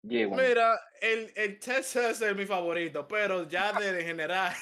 [0.03, 4.53] Mira, el, el Texas es mi favorito, pero ya de, de general,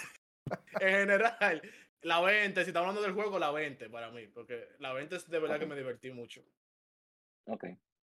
[0.80, 1.62] en general,
[2.02, 5.30] la 20, si está hablando del juego, la 20 para mí, porque la 20 es
[5.30, 6.42] de verdad que me divertí mucho.
[7.46, 7.66] Ok.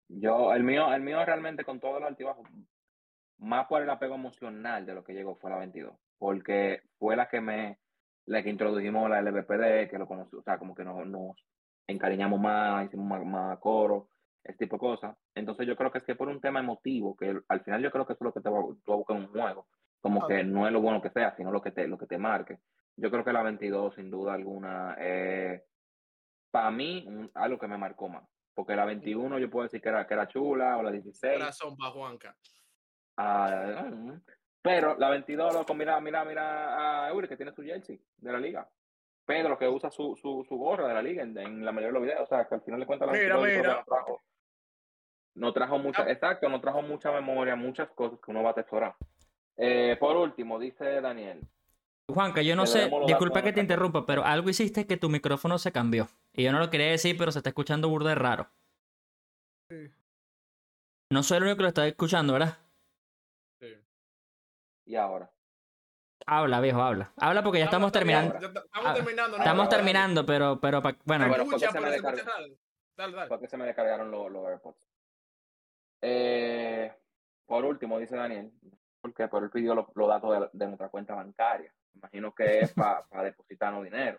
[0.09, 2.49] Yo, el mío, el mío realmente con todos los altibajos,
[3.39, 5.95] más por el apego emocional de lo que llegó fue la 22.
[6.19, 7.79] Porque fue la que me,
[8.27, 11.37] la que introdujimos la LVPD, que lo conocí, o sea, como que nos, nos
[11.87, 14.09] encariñamos más, hicimos más, más coro,
[14.49, 15.17] ese tipo de cosas.
[15.35, 18.07] Entonces yo creo que es que por un tema emotivo, que al final yo creo
[18.07, 19.67] que eso es lo que te va, a buscar en un juego.
[20.01, 22.19] Como que no es lo bueno que sea, sino lo que te, lo que te
[22.19, 22.59] marque.
[22.97, 25.63] Yo creo que la 22, sin duda alguna, eh,
[26.51, 28.25] para mí, un- algo que me marcó más.
[28.55, 31.39] Porque la 21 yo puedo decir que era, que era chula, o la 16.
[31.39, 32.37] Corazón para Juanca.
[33.17, 34.21] ah, mm,
[34.63, 38.39] pero la 22, loco, mira, mira, mira a Eury que tiene su jersey de la
[38.39, 38.69] liga.
[39.25, 41.93] Pedro que usa su, su, su gorra de la liga en, en la mayoría de
[41.93, 42.23] los videos.
[42.23, 44.05] O sea, que al final le cuenta la Mira, 22 yo creo que mira.
[44.09, 44.19] nos
[45.39, 46.11] nos trajo mucha, Ah.
[46.11, 48.95] exacto, nos trajo mucha memoria, muchas cosas que uno va a atesorar.
[49.57, 51.41] Eh, por último, dice Daniel.
[52.11, 55.73] Juanca, yo no sé, disculpa que te interrumpa, pero algo hiciste que tu micrófono se
[55.73, 56.09] cambió.
[56.33, 58.49] Y yo no lo quería decir, pero se está escuchando burda de raro.
[59.69, 59.91] Sí.
[61.13, 62.57] No soy el único que lo está escuchando, ¿verdad?
[63.61, 63.75] Sí.
[64.87, 65.31] Y ahora.
[66.27, 67.13] Habla, viejo, habla.
[67.17, 68.39] Habla porque ya estamos terminando.
[68.41, 69.37] Ya Estamos Ah, terminando.
[69.37, 69.43] ¿no?
[69.43, 71.59] Estamos terminando, pero, pero, bueno, Bueno, porque
[73.49, 74.88] se me se descargaron los, los AirPods.
[76.01, 76.93] Eh,
[77.47, 78.53] por último, dice Daniel,
[79.01, 81.73] porque por él pidió los, los datos de, de nuestra cuenta bancaria.
[81.95, 84.19] Imagino que es para depositarnos dinero.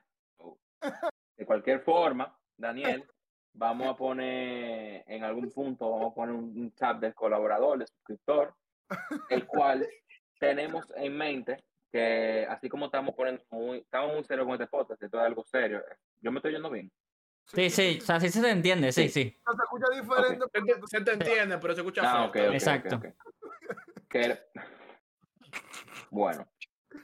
[1.38, 3.06] De cualquier forma, Daniel,
[3.54, 7.88] vamos a poner en algún punto, vamos a poner un, un tab del colaborador, del
[7.88, 8.54] suscriptor,
[9.30, 9.88] el cual
[10.40, 15.02] tenemos en mente que así como estamos poniendo muy, estamos muy serios con este podcast,
[15.02, 15.84] esto es algo serio.
[16.22, 16.92] Yo me estoy yendo bien.
[17.54, 19.24] Sí, sí, o sea, sí se te entiende, sí, sí.
[19.46, 20.46] Se escucha diferente.
[20.54, 22.44] Se te, se te entiende, pero se escucha Ah, feo.
[22.44, 23.02] ok, ok, Exacto.
[24.10, 24.40] Que-
[26.12, 26.48] Bueno,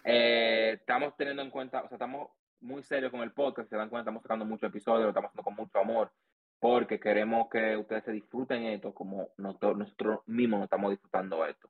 [0.03, 2.29] eh, estamos teniendo en cuenta, o sea, estamos
[2.61, 5.43] muy serios con el podcast, se dan cuenta, estamos sacando muchos episodios, lo estamos haciendo
[5.43, 6.11] con mucho amor,
[6.59, 11.69] porque queremos que ustedes se disfruten esto como nosotros, nosotros mismos nos estamos disfrutando esto.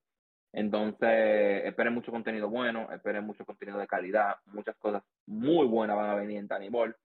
[0.53, 6.11] Entonces, esperen mucho contenido bueno, esperen mucho contenido de calidad, muchas cosas muy buenas van
[6.11, 6.95] a venir en Tiny Ball,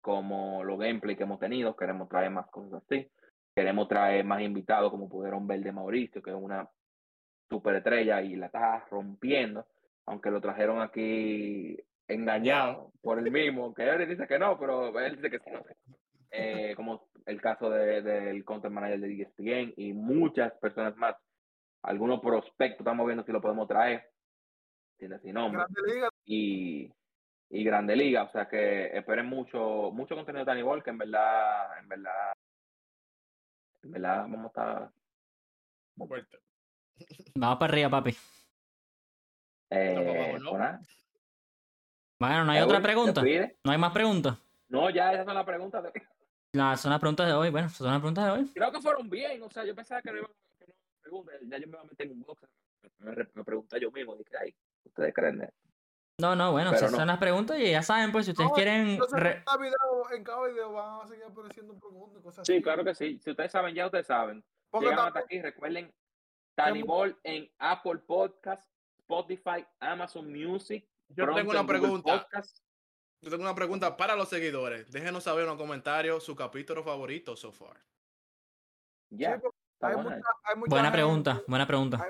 [0.00, 3.10] como los gameplay que hemos tenido, queremos traer más cosas así.
[3.54, 6.68] Queremos traer más invitados, como pudieron ver de Mauricio, que es una
[7.48, 9.66] superestrella y la está rompiendo,
[10.06, 11.76] aunque lo trajeron aquí
[12.06, 15.50] engañado por el mismo, que él dice que no, pero él dice que sí.
[16.30, 21.16] Eh, como el caso de- del content manager de ESPN y muchas personas más.
[21.82, 24.04] Algunos prospectos estamos viendo si lo podemos traer,
[24.96, 25.62] tiene sin nombre
[26.24, 26.92] y,
[27.50, 28.22] y Grande Liga.
[28.24, 32.32] O sea que esperen mucho, mucho contenido de Tiny Ball, que en verdad, en verdad,
[33.82, 34.90] en verdad vamos a estar
[36.06, 36.38] Fuerte.
[37.34, 38.16] Vamos para arriba, papi.
[39.70, 40.50] eh, No, no.
[40.50, 40.80] con nada.
[42.18, 43.22] Bueno, no hay Eh, otra pregunta.
[43.64, 44.38] No hay más preguntas.
[44.68, 45.82] No, ya esas son las preguntas.
[45.82, 45.92] De...
[46.52, 47.50] No, son las preguntas de hoy.
[47.50, 48.52] Bueno, son las preguntas de hoy.
[48.52, 49.40] Creo que fueron bien.
[49.42, 50.28] O sea, yo pensaba que no iba
[50.58, 51.50] que no me pregunten.
[51.50, 52.42] Ya yo me iba a meter en un box.
[52.98, 54.16] Me, pregunté yo mismo.
[54.16, 55.69] Dije, ay, ustedes creen esto?
[56.20, 56.98] No, no, bueno, Pero esas no.
[56.98, 58.96] son las preguntas y ya saben, pues, si ustedes No, quieren...
[58.98, 62.20] Yo sé que re- en cada video, en cada video van a seguir apareciendo preguntas
[62.20, 62.62] y cosas Sí, así.
[62.62, 63.18] claro que sí.
[63.18, 64.44] Si ustedes saben, ya ustedes saben.
[64.80, 65.92] Llegan hasta aquí, recuerden
[66.86, 70.86] Ball en Apple Podcast, Spotify, Amazon Music.
[71.08, 72.18] Yo pronto tengo una pregunta.
[72.20, 72.58] Podcast.
[73.22, 74.90] Yo tengo una pregunta para los seguidores.
[74.90, 77.80] Déjenos saber en los comentarios su capítulo favorito so far.
[79.10, 79.38] Ya.
[79.40, 79.46] Sí,
[79.80, 80.28] hay, buena mucha, esa.
[80.44, 82.06] hay mucha Buena gente- pregunta, buena pregunta.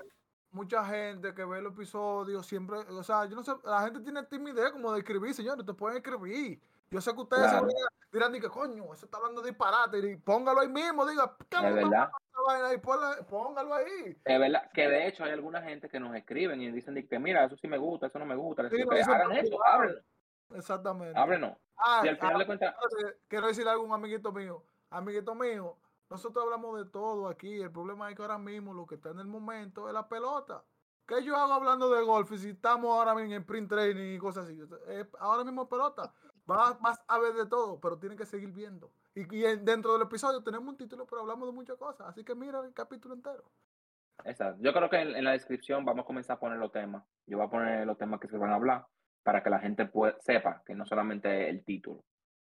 [0.53, 4.23] Mucha gente que ve el episodio siempre, o sea, yo no sé, la gente tiene
[4.25, 6.61] timidez como de escribir, señores, te pueden escribir.
[6.91, 7.67] Yo sé que ustedes Claro.
[7.69, 11.61] dirán, dirán, que coño, eso está hablando de disparate, y póngalo ahí mismo, diga, ¿qué
[11.61, 12.11] verdad.
[12.65, 12.79] ahí?
[12.79, 14.17] Ponla- Póngalo ahí.
[14.25, 17.45] Es verdad que de hecho hay alguna gente que nos escriben y dicen que mira,
[17.45, 18.69] eso sí me gusta, eso no me gusta.
[18.71, 20.03] Sí, hagan eso, ábrenos,
[20.55, 21.19] Exactamente.
[21.19, 21.57] ábrenos.
[21.77, 24.63] Ah, Y al final ah, de cuentas, espérate, quiero decirle algo a un amiguito mío.
[24.91, 25.77] Amiguito mío,
[26.11, 27.61] nosotros hablamos de todo aquí.
[27.61, 30.65] El problema es que ahora mismo lo que está en el momento es la pelota.
[31.07, 34.45] ¿Qué yo hago hablando de golf si estamos ahora mismo en print training y cosas
[34.47, 34.61] así?
[35.19, 36.13] Ahora mismo pelota.
[36.47, 38.93] Vas, vas a ver de todo, pero tienes que seguir viendo.
[39.15, 42.09] Y, y en- dentro del episodio tenemos un título, pero hablamos de muchas cosas.
[42.09, 43.45] Así que mira el capítulo entero.
[44.25, 44.61] Exacto.
[44.63, 47.05] Yo creo que en, la descripción vamos a comenzar a poner los temas.
[47.27, 48.87] Yo voy a poner los temas que se van a hablar
[49.23, 52.05] para que la gente pue- sepa que no solamente el título,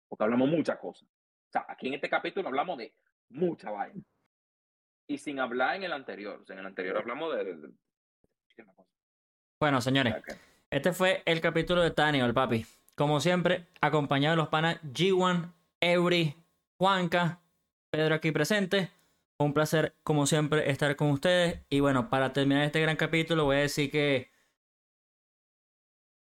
[0.09, 1.09] porque hablamos muchas cosas.
[1.09, 2.94] O sea, aquí en este capítulo hablamos de
[3.31, 4.03] mucha vaina.
[5.09, 6.41] Y sin hablar en el anterior.
[6.43, 7.45] O sea, en el anterior hablamos de...
[7.45, 7.68] de- de.
[9.61, 10.14] Bueno, señores,
[10.70, 12.66] este fue el capítulo de Tania, el papi.
[12.95, 16.37] Como siempre, acompañado de los panas G1, Eury,
[16.79, 17.41] Juanca,
[17.91, 18.91] Pedro aquí presente.
[19.39, 21.61] Un placer, como siempre, estar con ustedes.
[21.70, 24.31] Y bueno, para terminar este gran capítulo, voy a decir que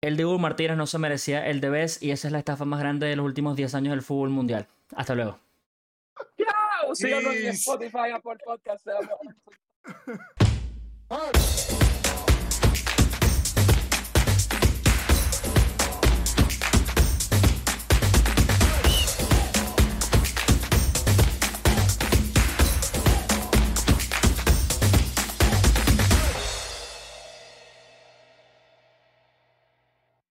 [0.03, 2.81] el Dibu Martínez no se merecía el de Best y esa es la estafa más
[2.81, 4.67] grande de los últimos 10 años del fútbol mundial.
[4.95, 5.39] Hasta luego.
[6.95, 7.09] ¡Chao!
[7.09, 7.57] Síganos en Peace.
[7.59, 8.87] Spotify, Apple Podcast.
[11.09, 11.90] ¡Ay!